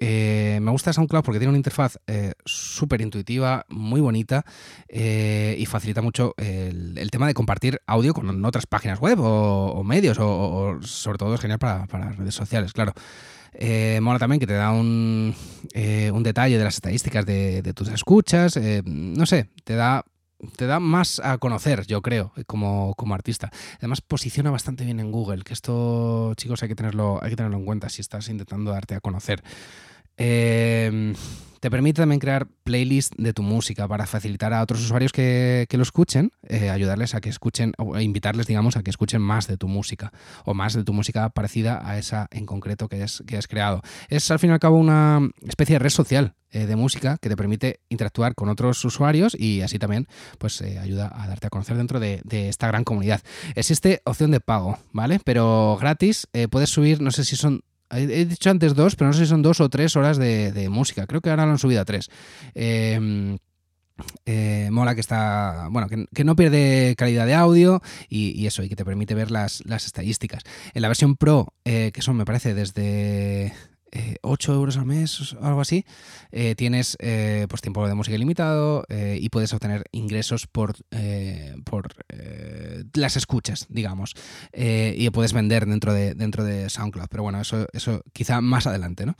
Eh, 0.00 0.58
me 0.60 0.70
gusta 0.70 0.92
SoundCloud 0.92 1.22
porque 1.22 1.38
tiene 1.38 1.50
una 1.50 1.58
interfaz 1.58 1.98
súper 2.44 3.00
intuitiva, 3.00 3.64
muy 3.68 4.00
bonita 4.00 4.44
y 4.88 5.64
facilita 5.66 6.02
mucho 6.02 6.34
el, 6.36 7.08
tema 7.10 7.28
de 7.28 7.32
compartir 7.32 7.80
audio 7.86 8.12
con 8.12 8.44
otras 8.44 8.66
páginas 8.66 8.98
web 8.98 9.18
o, 9.20 9.82
medios 9.84 10.18
o, 10.20 10.78
sobre 10.82 11.16
todo 11.16 11.34
es 11.36 11.40
genial 11.40 11.60
para, 11.60 11.86
redes 11.86 12.34
sociales, 12.34 12.72
claro. 12.72 12.92
mola 14.02 14.18
también 14.18 14.40
que 14.40 14.48
te 14.48 14.54
da 14.54 14.72
un, 14.72 15.34
detalle 15.72 16.58
de 16.58 16.64
las 16.64 16.74
estadísticas 16.74 17.24
de 17.24 17.72
tus 17.72 17.88
escuchas, 17.88 18.58
no 18.84 19.26
sé, 19.26 19.48
te 19.62 19.74
da 19.74 20.04
te 20.56 20.66
da 20.66 20.80
más 20.80 21.20
a 21.20 21.38
conocer, 21.38 21.86
yo 21.86 22.02
creo, 22.02 22.32
como, 22.46 22.94
como, 22.94 23.14
artista. 23.14 23.50
Además, 23.78 24.00
posiciona 24.00 24.50
bastante 24.50 24.84
bien 24.84 25.00
en 25.00 25.12
Google, 25.12 25.42
que 25.42 25.52
esto, 25.52 26.34
chicos, 26.36 26.62
hay 26.62 26.68
que 26.68 26.74
tenerlo, 26.74 27.22
hay 27.22 27.30
que 27.30 27.36
tenerlo 27.36 27.58
en 27.58 27.64
cuenta 27.64 27.88
si 27.88 28.00
estás 28.00 28.28
intentando 28.28 28.70
darte 28.70 28.94
a 28.94 29.00
conocer. 29.00 29.42
Eh, 30.16 31.14
te 31.64 31.70
permite 31.70 32.02
también 32.02 32.20
crear 32.20 32.46
playlists 32.62 33.16
de 33.16 33.32
tu 33.32 33.42
música 33.42 33.88
para 33.88 34.04
facilitar 34.04 34.52
a 34.52 34.60
otros 34.60 34.82
usuarios 34.82 35.12
que, 35.12 35.66
lo 35.72 35.82
escuchen, 35.82 36.30
eh, 36.46 36.68
ayudarles 36.68 37.14
a 37.14 37.22
que 37.22 37.30
escuchen, 37.30 37.72
o 37.78 37.98
invitarles, 37.98 38.46
digamos, 38.46 38.76
a 38.76 38.82
que 38.82 38.90
escuchen 38.90 39.22
más 39.22 39.46
de 39.46 39.56
tu 39.56 39.66
música, 39.66 40.12
o 40.44 40.52
más 40.52 40.74
de 40.74 40.84
tu 40.84 40.92
música 40.92 41.30
parecida 41.30 41.80
a 41.82 41.96
esa 41.96 42.28
en 42.32 42.44
concreto 42.44 42.86
que 42.86 43.02
has, 43.02 43.24
que 43.26 43.38
has 43.38 43.46
creado. 43.46 43.80
Es 44.10 44.30
al 44.30 44.38
fin 44.38 44.50
y 44.50 44.52
al 44.52 44.58
cabo 44.58 44.76
una 44.76 45.26
especie 45.48 45.76
de 45.76 45.78
red 45.78 45.88
social 45.88 46.34
eh, 46.50 46.66
de 46.66 46.76
música 46.76 47.16
que 47.16 47.30
te 47.30 47.36
permite 47.36 47.80
interactuar 47.88 48.34
con 48.34 48.50
otros 48.50 48.84
usuarios 48.84 49.34
y 49.34 49.62
así 49.62 49.78
también 49.78 50.06
pues 50.36 50.60
eh, 50.60 50.78
ayuda 50.78 51.10
a 51.14 51.28
darte 51.28 51.46
a 51.46 51.50
conocer 51.50 51.78
dentro 51.78 51.98
de, 51.98 52.20
esta 52.30 52.66
gran 52.66 52.84
comunidad. 52.84 53.22
Existe 53.54 54.02
opción 54.04 54.32
de 54.32 54.40
pago, 54.40 54.78
¿vale? 54.92 55.18
Pero 55.24 55.78
gratis 55.80 56.28
puedes 56.50 56.68
subir, 56.68 57.00
no 57.00 57.10
sé 57.10 57.24
si 57.24 57.36
son 57.36 57.62
He 57.90 58.24
dicho 58.24 58.50
antes 58.50 58.74
dos, 58.74 58.96
pero 58.96 59.08
no 59.08 59.12
sé 59.12 59.20
si 59.20 59.26
son 59.26 59.42
dos 59.42 59.60
o 59.60 59.68
tres 59.68 59.96
horas 59.96 60.16
de, 60.18 60.68
música. 60.70 61.06
Creo 61.06 61.20
que 61.20 61.30
ahora 61.30 61.46
lo 61.46 61.52
han 61.52 61.58
subido 61.58 61.80
a 61.80 61.84
tres. 61.84 62.10
Em, 62.54 63.38
eh, 64.26 64.68
mola 64.72 64.94
que 64.94 65.00
está, 65.00 65.68
bueno, 65.70 65.88
que, 65.88 66.24
no 66.24 66.34
pierde 66.34 66.94
calidad 66.96 67.26
de 67.26 67.34
audio 67.34 67.80
y, 68.08 68.46
eso, 68.46 68.62
y 68.62 68.68
que 68.68 68.76
te 68.76 68.84
permite 68.84 69.14
ver 69.14 69.30
las, 69.30 69.62
las 69.66 69.86
estadísticas. 69.86 70.42
En 70.72 70.82
la 70.82 70.88
versión 70.88 71.16
Pro, 71.16 71.52
eh, 71.64 71.92
que 71.92 72.02
son, 72.02 72.16
me 72.16 72.24
parece, 72.24 72.54
desde 72.54 73.52
8 74.22 74.52
eh, 74.52 74.54
euros 74.54 74.76
al 74.76 74.86
mes 74.86 75.34
o 75.34 75.44
algo 75.44 75.60
así, 75.60 75.84
eh, 76.32 76.54
tienes 76.54 76.96
eh, 77.00 77.46
pues 77.48 77.62
tiempo 77.62 77.86
de 77.86 77.94
música 77.94 78.16
ilimitado 78.16 78.84
y 78.88 79.28
puedes 79.28 79.52
obtener 79.52 79.84
ingresos 79.92 80.46
por, 80.46 80.74
por 81.64 81.94
las 82.94 83.16
escuchas, 83.16 83.66
digamos. 83.68 84.14
y 84.52 85.08
puedes 85.10 85.32
vender 85.32 85.66
dentro 85.66 85.92
de, 85.92 86.14
dentro 86.14 86.44
de 86.44 86.68
SoundCloud. 86.70 87.08
Pero 87.08 87.22
bueno, 87.22 87.40
eso, 87.40 87.66
eso 87.72 88.02
quizá 88.12 88.40
más 88.40 88.66
adelante, 88.66 89.06
¿no? 89.06 89.16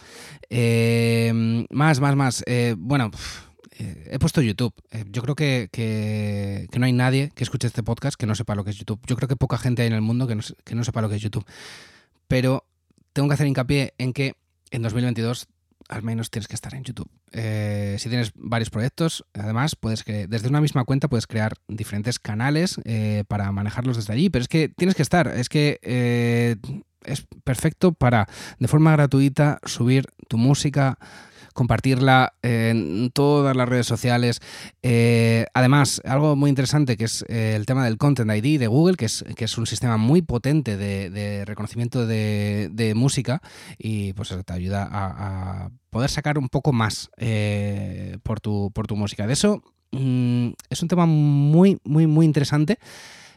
más, 1.70 2.00
más, 2.00 2.16
más. 2.16 2.44
bueno. 2.76 3.10
he 3.78 4.18
puesto 4.18 4.40
YouTube. 4.40 4.74
yo 5.10 5.22
creo 5.22 5.34
que, 5.34 5.68
que, 5.72 6.68
no 6.78 6.86
hay 6.86 6.92
nadie 6.92 7.30
que 7.34 7.44
escuche 7.44 7.66
este 7.66 7.82
podcast 7.82 8.16
que 8.16 8.26
no 8.26 8.34
sepa 8.34 8.54
lo 8.54 8.64
que 8.64 8.70
es 8.70 8.76
YouTube. 8.76 9.00
Yo 9.06 9.16
creo 9.16 9.28
que 9.28 9.36
poca 9.36 9.58
gente 9.58 9.82
hay 9.82 9.88
en 9.88 9.94
el 9.94 10.02
mundo 10.02 10.26
que 10.26 10.34
no, 10.34 10.42
que 10.64 10.74
no 10.74 10.84
sepa 10.84 11.00
lo 11.00 11.08
que 11.08 11.16
es 11.16 11.22
YouTube. 11.22 11.44
Pero 12.28 12.64
tengo 13.12 13.28
que 13.28 13.34
hacer 13.34 13.46
hincapié 13.46 13.94
en 13.98 14.12
que 14.12 14.36
en 14.74 14.82
2022 14.82 15.48
al 15.88 16.02
menos 16.02 16.30
tienes 16.30 16.48
que 16.48 16.54
estar 16.54 16.74
en 16.74 16.84
YouTube. 16.84 17.10
Eh, 17.32 17.96
si 17.98 18.08
tienes 18.08 18.32
varios 18.34 18.70
proyectos, 18.70 19.24
además, 19.34 19.76
puedes 19.76 20.02
que 20.02 20.26
desde 20.26 20.48
una 20.48 20.60
misma 20.60 20.84
cuenta 20.84 21.08
puedes 21.08 21.26
crear 21.26 21.54
diferentes 21.68 22.18
canales 22.18 22.80
eh, 22.84 23.24
para 23.28 23.52
manejarlos 23.52 23.96
desde 23.96 24.12
allí, 24.12 24.30
pero 24.30 24.42
es 24.42 24.48
que 24.48 24.68
tienes 24.68 24.94
que 24.94 25.02
estar, 25.02 25.28
es 25.28 25.48
que 25.48 25.78
eh, 25.82 26.56
es 27.04 27.26
perfecto 27.44 27.92
para 27.92 28.26
de 28.58 28.68
forma 28.68 28.92
gratuita 28.92 29.60
subir 29.64 30.06
tu 30.28 30.38
música 30.38 30.98
compartirla 31.54 32.34
en 32.42 33.10
todas 33.12 33.56
las 33.56 33.68
redes 33.68 33.86
sociales. 33.86 34.40
Eh, 34.82 35.46
además, 35.54 36.02
algo 36.04 36.36
muy 36.36 36.50
interesante 36.50 36.96
que 36.96 37.04
es 37.04 37.24
eh, 37.28 37.54
el 37.56 37.64
tema 37.64 37.84
del 37.84 37.96
Content 37.96 38.30
ID 38.30 38.60
de 38.60 38.66
Google, 38.66 38.96
que 38.96 39.06
es, 39.06 39.24
que 39.36 39.46
es 39.46 39.56
un 39.56 39.66
sistema 39.66 39.96
muy 39.96 40.20
potente 40.20 40.76
de, 40.76 41.44
reconocimiento 41.46 42.06
de, 42.06 42.92
música 42.94 43.40
y 43.78 44.12
pues 44.12 44.34
te 44.44 44.52
ayuda 44.52 44.88
a, 44.90 45.70
poder 45.90 46.10
sacar 46.10 46.38
un 46.38 46.48
poco 46.48 46.72
más 46.72 47.08
eh, 47.16 48.18
por, 48.24 48.40
tu, 48.40 48.70
por 48.72 48.86
tu 48.86 48.96
música. 48.96 49.26
De 49.26 49.32
eso 49.32 49.62
mm, 49.92 50.48
es 50.68 50.82
un 50.82 50.88
tema 50.88 51.06
muy, 51.06 51.78
muy, 51.84 52.06
muy 52.06 52.26
interesante 52.26 52.78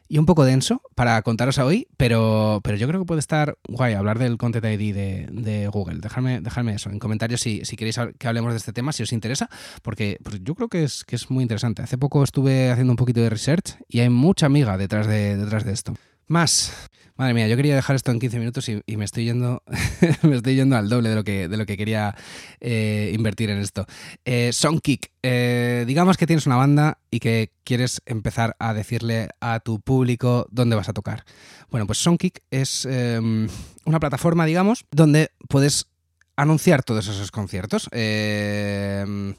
y 0.08 0.18
un 0.18 0.26
poco 0.26 0.46
denso 0.46 0.82
para 0.96 1.22
contaros 1.22 1.58
hoy, 1.58 1.88
pero, 1.98 2.62
pero 2.64 2.78
yo 2.78 2.88
creo 2.88 3.02
que 3.02 3.06
puede 3.06 3.20
estar 3.20 3.58
guay 3.68 3.94
hablar 3.94 4.20
del 4.20 4.38
Content 4.38 4.66
ID 4.66 4.96
de, 4.96 5.70
Google. 5.72 6.00
Dejadme, 6.00 6.42
dejadme 6.42 6.76
eso 6.76 6.90
en 6.90 7.00
comentarios 7.00 7.42
si, 7.42 7.66
si, 7.66 7.76
queréis 7.76 8.00
que 8.18 8.28
hablemos 8.28 8.54
de 8.54 8.58
este 8.58 8.74
tema, 8.74 8.94
si 8.94 9.04
os 9.04 9.12
interesa, 9.12 9.50
porque 9.82 10.18
yo 10.42 10.56
creo 10.56 10.70
que 10.70 10.84
es, 10.84 11.04
que 11.04 11.16
es 11.16 11.30
muy 11.30 11.44
interesante. 11.44 11.82
Hace 11.82 11.98
poco 11.98 12.24
estuve 12.24 12.72
haciendo 12.72 12.94
un 12.94 12.98
poquito 12.98 13.22
de 13.22 13.30
research 13.30 13.78
y 13.88 14.00
hay 14.00 14.10
mucha 14.10 14.46
amiga 14.46 14.78
detrás 14.78 15.08
de, 15.08 15.38
detrás 15.38 15.66
de 15.66 15.74
esto. 15.74 15.94
Más. 16.28 16.74
Madre 17.16 17.34
mía, 17.34 17.48
yo 17.48 17.56
quería 17.56 17.76
dejar 17.76 17.96
esto 17.96 18.12
en 18.12 18.20
15 18.20 18.38
minutos 18.38 18.70
y, 18.70 18.84
me 18.96 19.06
estoy 19.06 19.26
yendo 19.26 19.64
me 20.22 20.36
estoy 20.36 20.56
yendo 20.56 20.76
al 20.76 20.88
doble 20.88 21.10
de 21.10 21.16
lo 21.16 21.24
que, 21.24 21.48
de 21.48 21.58
lo 21.58 21.66
que 21.66 21.76
quería 21.76 22.16
eh, 22.60 23.12
invertir 23.16 23.50
en 23.50 23.60
esto. 23.60 23.88
Eh, 24.24 24.52
Songkick. 24.54 25.12
Eh, 25.24 25.86
digamos 25.88 26.16
que 26.18 26.28
tienes 26.28 26.46
una 26.46 26.58
banda 26.58 27.00
y 27.10 27.20
que 27.20 27.54
quieres 27.64 28.02
empezar 28.06 28.56
a 28.60 28.74
decirle 28.74 29.30
a 29.40 29.62
tu 29.62 29.80
público 29.80 30.48
dónde 30.52 30.76
vas 30.76 30.90
a 30.90 30.94
tocar. 30.94 31.24
Bueno, 31.72 31.88
pues 31.88 31.98
Songkick 31.98 32.44
es 32.52 32.86
em, 32.86 33.48
una 33.86 34.00
plataforma, 34.00 34.46
digamos, 34.46 34.86
donde 34.92 35.32
puedes 35.50 35.88
anunciar 36.36 36.84
todos 36.84 37.08
esos 37.08 37.32
conciertos. 37.32 37.90
Eh, 37.94 39.34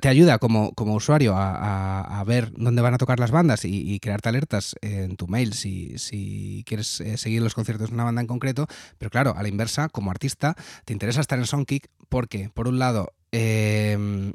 te 0.00 0.08
ayuda 0.08 0.38
como, 0.38 0.72
usuario 0.76 1.34
a, 1.36 2.22
ver 2.26 2.52
dónde 2.56 2.82
van 2.82 2.94
a 2.94 2.98
tocar 2.98 3.18
las 3.18 3.30
bandas 3.30 3.64
y, 3.64 3.98
crearte 4.00 4.28
alertas 4.28 4.76
en 4.80 5.16
tu 5.16 5.28
mail 5.28 5.52
si, 5.52 5.98
si 5.98 6.64
quieres 6.66 7.00
eh, 7.00 7.16
seguir 7.16 7.42
los 7.42 7.54
conciertos 7.54 7.88
de 7.88 7.94
una 7.94 8.04
banda 8.04 8.20
en 8.20 8.26
concreto. 8.26 8.66
Pero 8.98 9.10
claro, 9.10 9.34
a 9.36 9.42
la 9.42 9.48
inversa, 9.48 9.88
como 9.88 10.10
artista, 10.10 10.56
te 10.84 10.92
interesa 10.92 11.20
estar 11.20 11.38
en 11.38 11.46
Songkick 11.46 11.88
porque, 12.08 12.50
por 12.52 12.68
un 12.68 12.78
lado, 12.78 13.12
em, 13.32 14.32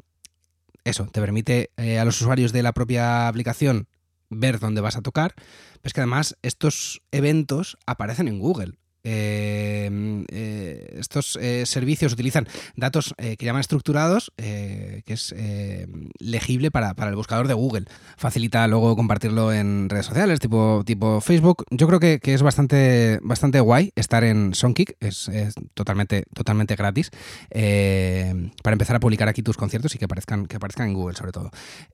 eso, 0.84 1.06
te 1.06 1.20
permite 1.20 1.70
eh, 1.76 1.98
a 1.98 2.04
los 2.04 2.20
usuarios 2.20 2.52
de 2.52 2.62
la 2.62 2.72
propia 2.72 3.28
aplicación 3.28 3.88
ver 4.28 4.58
dónde 4.58 4.80
vas 4.80 4.96
a 4.96 5.02
tocar, 5.02 5.34
pero 5.36 5.82
es 5.84 5.92
que 5.92 6.00
además 6.00 6.36
estos 6.42 7.02
eventos 7.12 7.76
aparecen 7.86 8.28
en 8.28 8.40
Google. 8.40 8.78
Em, 9.08 10.24
eh, 10.32 10.96
estos 10.98 11.38
eh, 11.40 11.64
servicios 11.64 12.12
utilizan 12.12 12.48
datos 12.74 13.14
eh, 13.18 13.36
que 13.36 13.46
llaman 13.46 13.60
estructurados, 13.60 14.32
que 15.04 15.14
es 15.14 15.34
legible 16.18 16.70
para, 16.70 16.94
el 16.98 17.16
buscador 17.16 17.48
de 17.48 17.54
Google. 17.54 17.86
Facilita 18.16 18.66
luego 18.68 18.96
compartirlo 18.96 19.52
en 19.52 19.88
redes 19.88 20.06
sociales, 20.06 20.40
tipo, 20.40 20.82
tipo 20.84 21.20
Facebook. 21.20 21.64
Yo 21.70 21.86
creo 21.86 22.00
que, 22.00 22.20
es 22.22 22.42
bastante, 22.42 23.18
bastante 23.22 23.60
guay 23.60 23.92
estar 23.96 24.24
en 24.24 24.54
Songkick, 24.54 24.96
es, 25.00 25.30
totalmente, 25.74 26.24
totalmente 26.34 26.76
gratis, 26.76 27.10
para 27.50 28.72
empezar 28.72 28.96
a 28.96 29.00
publicar 29.00 29.28
aquí 29.28 29.42
tus 29.42 29.56
conciertos 29.56 29.94
y 29.94 29.98
que 29.98 30.04
aparezcan, 30.04 30.46
que 30.46 30.56
aparezcan 30.56 30.88
en 30.88 30.94
Google 30.94 31.16
sobre 31.16 31.32
todo. 31.32 31.50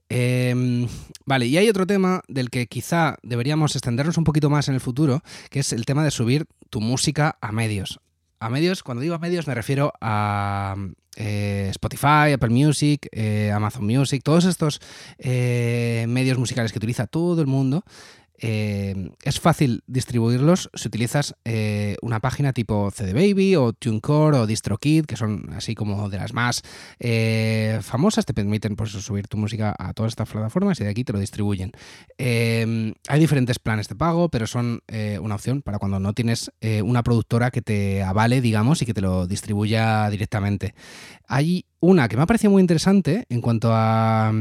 Em, 0.09 0.87
vale, 1.25 1.47
y 1.47 1.57
hay 1.57 1.69
otro 1.69 1.87
tema 1.87 2.21
del 2.27 2.49
que 2.49 2.67
quizá 2.67 3.17
deberíamos 3.23 3.75
extendernos 3.75 4.17
un 4.17 4.23
poquito 4.23 4.49
más 4.49 4.67
en 4.67 4.75
el 4.75 4.81
futuro, 4.81 5.21
que 5.49 5.59
es 5.59 5.73
el 5.73 5.85
tema 5.85 6.03
de 6.03 6.11
subir 6.11 6.45
tu 6.69 6.81
música 6.81 7.37
a 7.41 7.51
medios. 7.51 7.99
A 8.43 8.49
medios, 8.49 8.83
cuando 8.83 8.99
digo 8.99 9.15
a 9.15 9.19
medios 9.19 9.47
me 9.47 9.55
refiero 9.55 9.93
a 10.01 10.75
eh, 11.15 11.67
Spotify, 11.69 12.33
Apple 12.33 12.49
Music, 12.49 13.07
eh, 13.13 13.53
Amazon 13.55 13.85
Music, 13.85 14.21
todos 14.21 14.43
estos 14.43 14.81
eh, 15.17 16.03
medios 16.09 16.37
musicales 16.37 16.73
que 16.73 16.77
utiliza 16.77 17.07
todo 17.07 17.39
el 17.39 17.47
mundo 17.47 17.85
eh, 18.45 19.09
es 19.23 19.39
fácil 19.39 19.85
distribuirlos 19.87 20.69
si 20.73 20.89
utilizas 20.89 21.33
eh, 21.45 21.95
una 22.01 22.19
página 22.19 22.51
tipo 22.51 22.91
CD 22.91 23.13
Baby 23.13 23.55
o 23.55 23.71
TuneCore 23.71 24.37
o 24.39 24.45
DistroKid, 24.45 25.05
que 25.05 25.15
son 25.15 25.49
así 25.55 25.75
como 25.75 26.09
de 26.09 26.17
las 26.17 26.33
más 26.33 26.61
eh, 26.99 27.79
famosas, 27.81 28.25
te 28.25 28.33
permiten 28.33 28.75
pues, 28.75 28.91
subir 28.91 29.29
tu 29.29 29.37
música 29.37 29.73
a 29.79 29.93
todas 29.93 30.11
estas 30.11 30.27
plataformas 30.27 30.77
y 30.81 30.83
de 30.83 30.89
aquí 30.89 31.05
te 31.05 31.13
lo 31.13 31.19
distribuyen. 31.19 31.71
hay 32.17 33.19
diferentes 33.19 33.59
planes 33.59 33.87
de 33.87 33.95
pago, 33.95 34.27
pero 34.27 34.45
son 34.45 34.81
una 35.21 35.35
opción 35.35 35.61
para 35.61 35.79
cuando 35.79 36.01
no 36.01 36.11
tienes 36.11 36.51
una 36.83 37.01
productora 37.01 37.49
que 37.49 37.61
te 37.61 38.03
avale, 38.03 38.41
digamos, 38.41 38.81
y 38.81 38.85
que 38.85 38.93
te 38.93 38.99
lo 38.99 39.25
distribuya 39.25 40.09
directamente. 40.09 40.75
Hay 41.27 41.65
una 41.79 42.09
que 42.09 42.17
me 42.17 42.23
ha 42.23 42.25
parecido 42.25 42.51
muy 42.51 42.61
interesante 42.61 43.25
en 43.29 43.39
cuanto 43.39 43.69
a, 43.71 44.33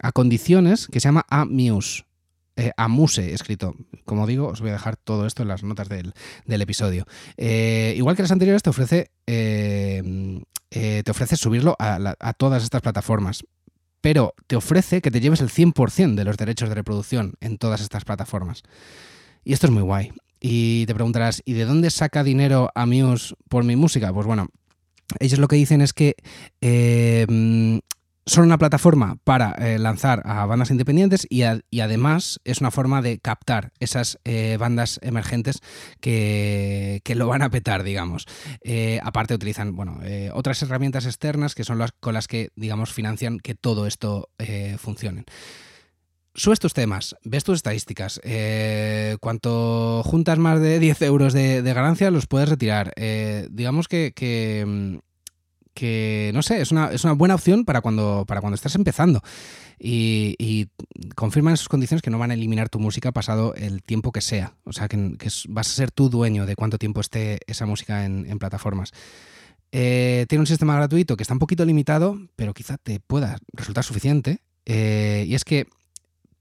a 0.00 0.12
condiciones 0.12 0.86
que 0.86 1.00
se 1.00 1.08
llama 1.08 1.26
Amuse. 1.28 2.09
Eh, 2.56 2.72
Amuse 2.76 3.32
escrito. 3.32 3.74
Como 4.04 4.26
digo, 4.26 4.48
os 4.48 4.60
voy 4.60 4.70
a 4.70 4.74
dejar 4.74 4.96
todo 4.96 5.26
esto 5.26 5.42
en 5.42 5.48
las 5.48 5.62
notas 5.62 5.88
del, 5.88 6.12
episodio. 6.46 7.06
Eh, 7.36 7.94
igual 7.96 8.16
que 8.16 8.22
las 8.22 8.32
anteriores, 8.32 8.62
te 8.62 8.70
ofrece, 8.70 9.10
eh, 9.26 10.42
te 10.70 11.10
ofrece 11.10 11.36
subirlo 11.36 11.76
a, 11.78 12.32
todas 12.34 12.62
estas 12.62 12.82
plataformas. 12.82 13.44
Pero 14.00 14.34
te 14.46 14.56
ofrece 14.56 15.02
que 15.02 15.10
te 15.10 15.20
lleves 15.20 15.40
el 15.40 15.50
100% 15.50 16.14
de 16.14 16.24
los 16.24 16.36
derechos 16.36 16.68
de 16.68 16.74
reproducción 16.74 17.34
en 17.40 17.58
todas 17.58 17.80
estas 17.80 18.04
plataformas. 18.04 18.62
Y 19.44 19.52
esto 19.52 19.66
es 19.66 19.72
muy 19.72 19.82
guay. 19.82 20.12
Y 20.40 20.86
te 20.86 20.94
preguntarás, 20.94 21.42
¿y 21.44 21.52
de 21.52 21.66
dónde 21.66 21.90
saca 21.90 22.24
dinero 22.24 22.70
Amuse 22.74 23.34
por 23.48 23.62
mi 23.62 23.76
música? 23.76 24.12
Pues 24.12 24.26
bueno, 24.26 24.48
ellos 25.18 25.38
lo 25.38 25.48
que 25.48 25.56
dicen 25.56 25.80
es 25.80 25.92
que 25.92 26.14
eh, 26.60 27.26
son 28.26 28.44
una 28.44 28.58
plataforma 28.58 29.16
para 29.24 29.52
eh, 29.52 29.78
lanzar 29.78 30.22
a 30.24 30.44
bandas 30.46 30.70
independientes 30.70 31.26
y, 31.28 31.42
además 31.42 32.40
es 32.44 32.60
una 32.60 32.70
forma 32.70 33.02
de 33.02 33.18
captar 33.18 33.72
esas 33.80 34.18
eh, 34.24 34.56
bandas 34.58 35.00
emergentes 35.02 35.60
que, 36.00 37.02
lo 37.14 37.26
van 37.26 37.42
a 37.42 37.50
petar, 37.50 37.82
digamos. 37.82 38.26
Eh, 38.62 39.00
aparte 39.02 39.34
utilizan 39.34 39.74
bueno, 39.74 40.00
otras 40.32 40.62
herramientas 40.62 41.06
externas 41.06 41.54
que 41.54 41.64
son 41.64 41.78
las 41.78 41.92
con 41.92 42.14
las 42.14 42.28
que, 42.28 42.50
digamos, 42.54 42.92
financian 42.92 43.38
que 43.40 43.54
todo 43.54 43.86
esto 43.86 44.28
funcione. 44.78 45.24
Subes 46.32 46.60
tus 46.60 46.72
temas, 46.72 47.16
ves 47.24 47.42
tus 47.42 47.56
estadísticas. 47.56 48.20
cuanto 49.20 50.02
juntas 50.04 50.38
más 50.38 50.60
de 50.60 50.78
10 50.78 51.02
euros 51.02 51.32
de, 51.32 51.62
ganancia, 51.62 52.10
los 52.10 52.26
puedes 52.26 52.48
retirar. 52.48 52.94
digamos 53.50 53.88
que 53.88 54.64
mm, 54.66 55.09
que, 55.74 56.30
no 56.34 56.42
sé, 56.42 56.60
es 56.60 56.72
una, 56.72 56.90
es 56.90 57.04
una 57.04 57.12
buena 57.12 57.34
opción 57.34 57.64
para 57.64 57.80
cuando, 57.80 58.24
para 58.26 58.40
cuando 58.40 58.54
estás 58.54 58.74
empezando. 58.74 59.22
Y, 59.78 60.68
confirman 61.14 61.52
en 61.52 61.56
sus 61.56 61.68
condiciones 61.68 62.02
que 62.02 62.10
no 62.10 62.18
van 62.18 62.30
a 62.30 62.34
eliminar 62.34 62.68
tu 62.68 62.78
música 62.78 63.12
pasado 63.12 63.54
el 63.54 63.82
tiempo 63.82 64.12
que 64.12 64.20
sea. 64.20 64.54
O 64.64 64.72
sea, 64.72 64.88
que, 64.88 65.16
vas 65.48 65.68
a 65.68 65.72
ser 65.72 65.90
tú 65.90 66.10
dueño 66.10 66.46
de 66.46 66.56
cuánto 66.56 66.78
tiempo 66.78 67.00
esté 67.00 67.40
esa 67.46 67.66
música 67.66 68.04
en, 68.04 68.38
plataformas. 68.38 68.92
Eh, 69.72 70.26
tiene 70.28 70.40
un 70.40 70.46
sistema 70.46 70.74
gratuito 70.74 71.16
que 71.16 71.22
está 71.22 71.34
un 71.34 71.38
poquito 71.38 71.64
limitado, 71.64 72.18
pero 72.36 72.52
quizá 72.52 72.76
te 72.76 73.00
pueda 73.00 73.38
resultar 73.52 73.84
suficiente. 73.84 74.42
Eh, 74.66 75.24
y 75.26 75.34
es 75.34 75.44
que 75.44 75.66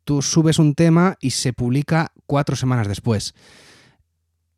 tú 0.04 0.22
subes 0.22 0.60
un 0.60 0.76
tema 0.76 1.18
y 1.22 1.32
se 1.32 1.54
publica 1.54 2.12
cuatro 2.26 2.56
semanas 2.56 2.88
después. 2.88 3.34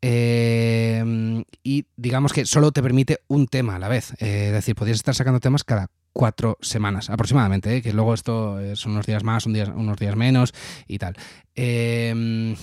Em, 0.04 1.44
y 1.62 1.86
digamos 1.96 2.32
que 2.32 2.44
solo 2.44 2.72
te 2.72 2.82
permite 2.82 3.20
un 3.28 3.46
tema 3.46 3.76
a 3.76 3.78
la 3.78 3.88
vez. 3.88 4.12
Eh, 4.18 4.46
es 4.48 4.52
decir, 4.52 4.74
podrías 4.74 4.96
estar 4.96 5.14
sacando 5.14 5.38
temas 5.38 5.62
cada 5.62 5.88
cuatro 6.12 6.58
semanas 6.60 7.08
aproximadamente, 7.08 7.76
¿eh? 7.76 7.82
que 7.82 7.92
luego 7.92 8.12
esto 8.12 8.60
eh, 8.60 8.76
son 8.76 8.92
unos 8.92 9.06
días 9.06 9.22
más, 9.22 9.46
unos 9.46 9.98
días 9.98 10.16
menos 10.16 10.52
y 10.88 10.98
tal. 10.98 11.16
Em, 11.54 12.56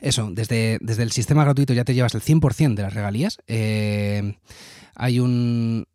eso, 0.00 0.30
desde, 0.30 0.78
desde, 0.82 1.02
el 1.04 1.10
sistema 1.10 1.42
gratuito 1.44 1.72
ya 1.72 1.84
te 1.84 1.94
llevas 1.94 2.14
el 2.14 2.20
100% 2.20 2.74
de 2.74 2.82
las 2.82 2.94
regalías. 2.94 3.38
Em, 3.46 4.34
hay 4.94 5.20
un 5.20 5.86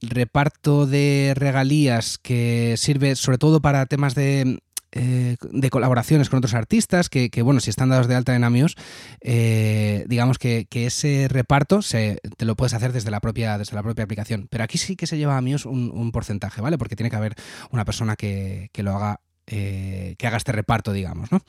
reparto 0.00 0.86
de 0.86 1.32
regalías 1.34 2.18
que 2.18 2.74
sirve 2.76 3.16
sobre 3.16 3.38
todo 3.38 3.60
para 3.60 3.86
temas 3.86 4.14
de 4.14 4.60
eh, 4.98 5.36
de 5.50 5.70
colaboraciones 5.70 6.30
con 6.30 6.38
otros 6.38 6.54
artistas 6.54 7.10
que, 7.10 7.28
bueno, 7.42 7.60
si 7.60 7.68
están 7.70 7.90
dados 7.90 8.08
de 8.08 8.14
alta 8.14 8.34
en 8.34 8.44
Amios, 8.44 8.76
eh, 9.20 10.04
digamos 10.08 10.38
que, 10.38 10.66
ese 10.70 11.26
reparto 11.28 11.82
se, 11.82 12.20
te 12.36 12.44
lo 12.44 12.56
puedes 12.56 12.72
hacer 12.72 12.92
desde 12.92 13.10
la 13.10 13.20
propia, 13.20 13.58
desde 13.58 13.74
la 13.74 13.82
propia 13.82 14.04
aplicación. 14.04 14.46
Pero 14.50 14.64
aquí 14.64 14.78
sí 14.78 14.96
que 14.96 15.06
se 15.06 15.18
lleva 15.18 15.36
Amios 15.36 15.66
un, 15.66 16.12
porcentaje, 16.12 16.60
¿vale? 16.60 16.78
Porque 16.78 16.96
tiene 16.96 17.10
que 17.10 17.16
haber 17.16 17.34
una 17.70 17.84
persona 17.84 18.16
que, 18.16 18.70
lo 18.76 18.92
haga, 18.92 19.20
eh, 19.46 20.14
que 20.18 20.26
haga 20.26 20.38
este 20.38 20.52
reparto, 20.52 20.92
digamos, 20.92 21.30
¿no? 21.30 21.40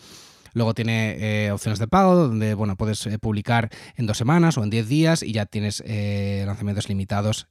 Luego 0.54 0.74
tiene 0.74 1.52
opciones 1.52 1.78
de 1.78 1.88
pago 1.88 2.16
donde 2.16 2.56
bueno, 2.56 2.76
puedes 2.76 3.08
publicar 3.22 3.70
en 3.96 4.08
dos 4.08 4.18
semanas 4.18 4.58
o 4.58 4.64
en 4.64 4.72
diez 4.72 4.88
días 4.88 5.22
y 5.22 5.32
ya 5.32 5.46
tienes 5.46 5.84
lanzamientos 5.86 6.90
limitados 6.90 7.48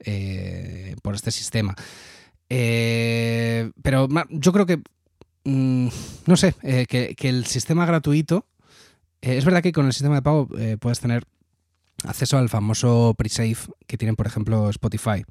por 1.03 1.15
este 1.15 1.31
sistema. 1.31 1.77
pero 2.49 4.09
yo 4.31 4.53
creo 4.53 4.67
que 4.67 4.83
Mm, 5.47 5.91
no 6.27 6.37
sé, 6.37 6.57
eh, 6.65 6.87
que, 6.87 7.15
el 7.29 7.47
sistema 7.47 7.87
gratuito, 7.87 8.47
eh, 9.23 9.37
es 9.37 9.45
verdad 9.45 9.63
que 9.63 9.71
con 9.71 9.87
el 9.87 9.93
sistema 9.93 10.17
de 10.17 10.23
pago 10.23 10.49
eh, 10.59 10.77
puedes 10.77 10.99
tener 10.99 11.23
acceso 12.03 12.37
al 12.37 12.49
famoso 12.49 13.15
pre-save 13.17 13.57
que 13.87 13.97
tienen, 13.97 14.17
por 14.17 14.27
ejemplo, 14.27 14.69
Spotify 14.71 15.25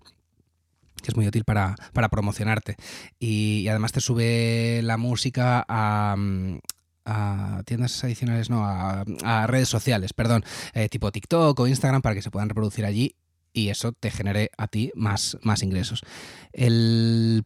que 1.04 1.12
es 1.12 1.18
muy 1.18 1.28
útil 1.28 1.44
para, 1.44 1.76
promocionarte. 2.10 2.78
Y, 3.20 3.68
además 3.68 3.92
te 3.92 4.02
sube 4.02 4.82
la 4.82 4.98
música 4.98 5.64
a, 5.68 6.16
tiendas 7.66 8.04
adicionales, 8.04 8.50
no, 8.50 8.66
a, 8.66 9.46
redes 9.46 9.70
sociales, 9.70 10.14
perdón, 10.14 10.44
tipo 10.90 11.12
TikTok 11.12 11.60
o 11.60 11.68
Instagram 11.68 12.02
para 12.02 12.16
que 12.16 12.24
se 12.24 12.32
puedan 12.32 12.50
reproducir 12.50 12.86
allí 12.86 13.18
y 13.54 13.70
eso 13.70 13.92
te 13.92 14.10
genere 14.10 14.50
a 14.58 14.68
ti 14.68 14.92
más, 14.96 15.38
más 15.44 15.62
ingresos. 15.62 16.02
El 16.54 17.44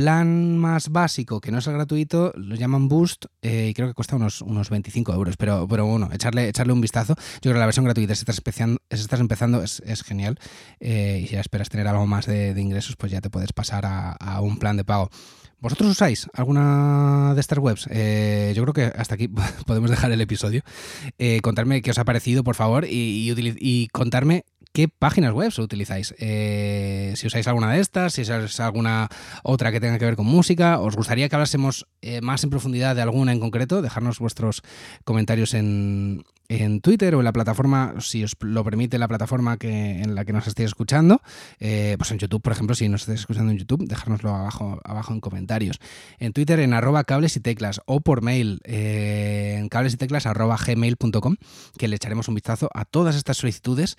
plan 0.00 0.56
más 0.56 0.88
básico, 0.88 1.42
que 1.42 1.52
no 1.52 1.58
es 1.58 1.66
el 1.66 1.74
gratuito, 1.74 2.32
lo 2.34 2.54
llaman 2.54 2.88
Boost 2.88 3.26
eh, 3.42 3.68
y 3.68 3.74
creo 3.74 3.86
que 3.88 3.92
cuesta 3.92 4.16
unos, 4.16 4.40
unos 4.40 4.70
25 4.70 5.12
euros. 5.12 5.36
Pero, 5.36 5.68
pero 5.68 5.84
bueno, 5.84 6.08
echarle, 6.10 6.48
echarle 6.48 6.72
un 6.72 6.80
vistazo. 6.80 7.14
Yo 7.16 7.40
creo 7.42 7.54
que 7.54 7.58
la 7.58 7.66
versión 7.66 7.84
gratuita, 7.84 8.14
si 8.14 8.20
estás, 8.20 8.38
empezando, 8.38 8.80
estás 8.88 9.20
empezando, 9.20 9.62
es, 9.62 10.02
genial. 10.02 10.38
Eh, 10.80 11.20
y 11.22 11.26
si 11.26 11.34
ya 11.34 11.40
esperas 11.40 11.68
tener 11.68 11.86
algo 11.86 12.06
más 12.06 12.24
de, 12.24 12.58
ingresos, 12.58 12.96
pues 12.96 13.12
ya 13.12 13.20
te 13.20 13.28
puedes 13.28 13.52
pasar 13.52 13.84
a, 13.86 14.40
un 14.40 14.58
plan 14.58 14.78
de 14.78 14.84
pago. 14.84 15.10
¿Vosotros 15.58 15.90
usáis 15.90 16.26
alguna 16.32 17.34
de 17.34 17.40
estas 17.42 17.58
webs? 17.58 17.86
Eh, 17.90 18.54
yo 18.56 18.62
creo 18.62 18.72
que 18.72 18.98
hasta 18.98 19.16
aquí 19.16 19.28
podemos 19.66 19.90
dejar 19.90 20.10
el 20.12 20.20
episodio. 20.22 20.62
contarme 21.42 21.82
qué 21.82 21.90
os 21.90 21.98
ha 21.98 22.04
parecido, 22.04 22.42
por 22.42 22.54
favor, 22.54 22.86
y, 22.86 23.34
y 23.58 23.88
contarme 23.88 24.44
qué 24.72 24.88
páginas 24.88 25.32
web 25.32 25.52
utilizáis. 25.58 26.14
Eh, 26.18 27.12
si 27.16 27.26
usáis 27.26 27.46
alguna 27.48 27.72
de 27.72 27.80
estas, 27.80 28.12
si 28.12 28.22
usáis 28.22 28.60
alguna 28.60 29.08
otra 29.42 29.72
que 29.72 29.80
tenga 29.80 29.98
que 29.98 30.04
ver 30.04 30.16
con 30.16 30.26
música, 30.26 30.78
os 30.78 30.96
gustaría 30.96 31.28
que 31.28 31.34
hablásemos 31.34 31.86
eh, 32.02 32.20
más 32.20 32.44
en 32.44 32.50
profundidad 32.50 32.94
de 32.94 33.02
alguna 33.02 33.32
en 33.32 33.40
concreto, 33.40 33.82
dejarnos 33.82 34.18
vuestros 34.18 34.62
comentarios 35.04 35.54
en, 35.54 36.24
Twitter 36.82 37.14
o 37.14 37.20
en 37.20 37.24
la 37.24 37.32
plataforma, 37.32 37.94
si 38.00 38.24
os 38.24 38.36
lo 38.40 38.64
permite 38.64 38.98
la 38.98 39.06
plataforma 39.06 39.56
que, 39.56 40.02
en 40.02 40.16
la 40.16 40.24
que 40.24 40.32
nos 40.32 40.48
estéis 40.48 40.70
escuchando, 40.70 41.22
eh, 41.60 41.94
pues 41.96 42.10
en 42.10 42.18
YouTube, 42.18 42.42
por 42.42 42.52
ejemplo, 42.52 42.74
si 42.74 42.88
nos 42.88 43.02
estáis 43.02 43.20
escuchando 43.20 43.52
en 43.52 43.58
YouTube, 43.58 43.86
dejárnoslo 43.86 44.34
abajo, 44.34 44.80
abajo 44.82 45.12
en 45.12 45.20
comentarios. 45.20 45.78
En 46.18 46.32
Twitter 46.32 46.58
en 46.58 46.74
arroba 46.74 47.04
cables 47.04 47.36
y 47.36 47.40
teclas 47.40 47.80
o 47.86 48.00
por 48.00 48.22
mail 48.22 48.60
en 48.64 49.68
cables 49.68 49.94
y 49.94 49.96
teclas 49.96 50.26
arroba 50.26 50.56
gmail.com, 50.56 51.36
que 51.78 51.86
le 51.86 51.94
echaremos 51.94 52.26
un 52.26 52.34
vistazo 52.34 52.68
a 52.74 52.84
todas 52.84 53.14
estas 53.14 53.36
solicitudes 53.36 53.96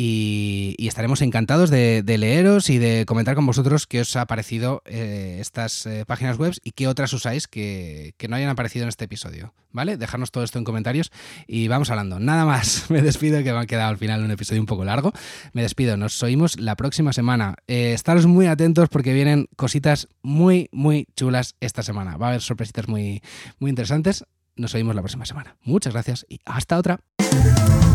y, 0.00 0.86
estaremos 0.86 1.22
encantados 1.22 1.70
de, 1.70 2.04
leeros 2.06 2.70
y 2.70 2.78
de 2.78 3.04
comentar 3.04 3.34
con 3.34 3.44
vosotros 3.46 3.88
qué 3.88 4.02
os 4.02 4.14
ha 4.14 4.26
parecido 4.26 4.80
eh, 4.84 5.38
estas 5.40 5.86
eh, 5.86 6.04
páginas 6.06 6.38
web 6.38 6.54
y 6.62 6.70
qué 6.70 6.86
otras 6.86 7.12
usáis 7.12 7.48
que, 7.48 8.14
no 8.28 8.36
hayan 8.36 8.48
aparecido 8.48 8.84
en 8.84 8.90
este 8.90 9.06
episodio. 9.06 9.54
¿Vale? 9.72 9.96
Dejarnos 9.96 10.30
todo 10.30 10.44
esto 10.44 10.58
en 10.58 10.64
comentarios 10.64 11.10
y 11.48 11.66
vamos 11.66 11.90
hablando. 11.90 12.20
Nada 12.20 12.44
más, 12.44 12.84
me 12.90 13.02
despido, 13.02 13.42
que 13.42 13.52
me 13.52 13.58
ha 13.58 13.66
quedado 13.66 13.88
al 13.88 13.98
final 13.98 14.22
un 14.22 14.30
episodio 14.30 14.62
un 14.62 14.66
poco 14.66 14.84
largo. 14.84 15.12
Me 15.52 15.62
despido, 15.62 15.96
nos 15.96 16.22
oímos 16.22 16.60
la 16.60 16.76
próxima 16.76 17.12
semana. 17.12 17.56
Eh, 17.66 17.92
estaros 17.92 18.26
muy 18.26 18.46
atentos 18.46 18.88
porque 18.88 19.12
vienen 19.12 19.48
cositas 19.56 20.06
muy, 20.22 20.68
muy 20.70 21.08
chulas 21.16 21.56
esta 21.58 21.82
semana. 21.82 22.16
Va 22.16 22.26
a 22.26 22.28
haber 22.30 22.40
sorpresitas 22.40 22.86
muy, 22.86 23.20
muy 23.58 23.70
interesantes. 23.70 24.24
Nos 24.54 24.74
oímos 24.74 24.94
la 24.94 25.02
próxima 25.02 25.26
semana. 25.26 25.56
Muchas 25.62 25.92
gracias 25.92 26.24
y 26.28 26.38
hasta 26.44 26.78
otra. 26.78 27.00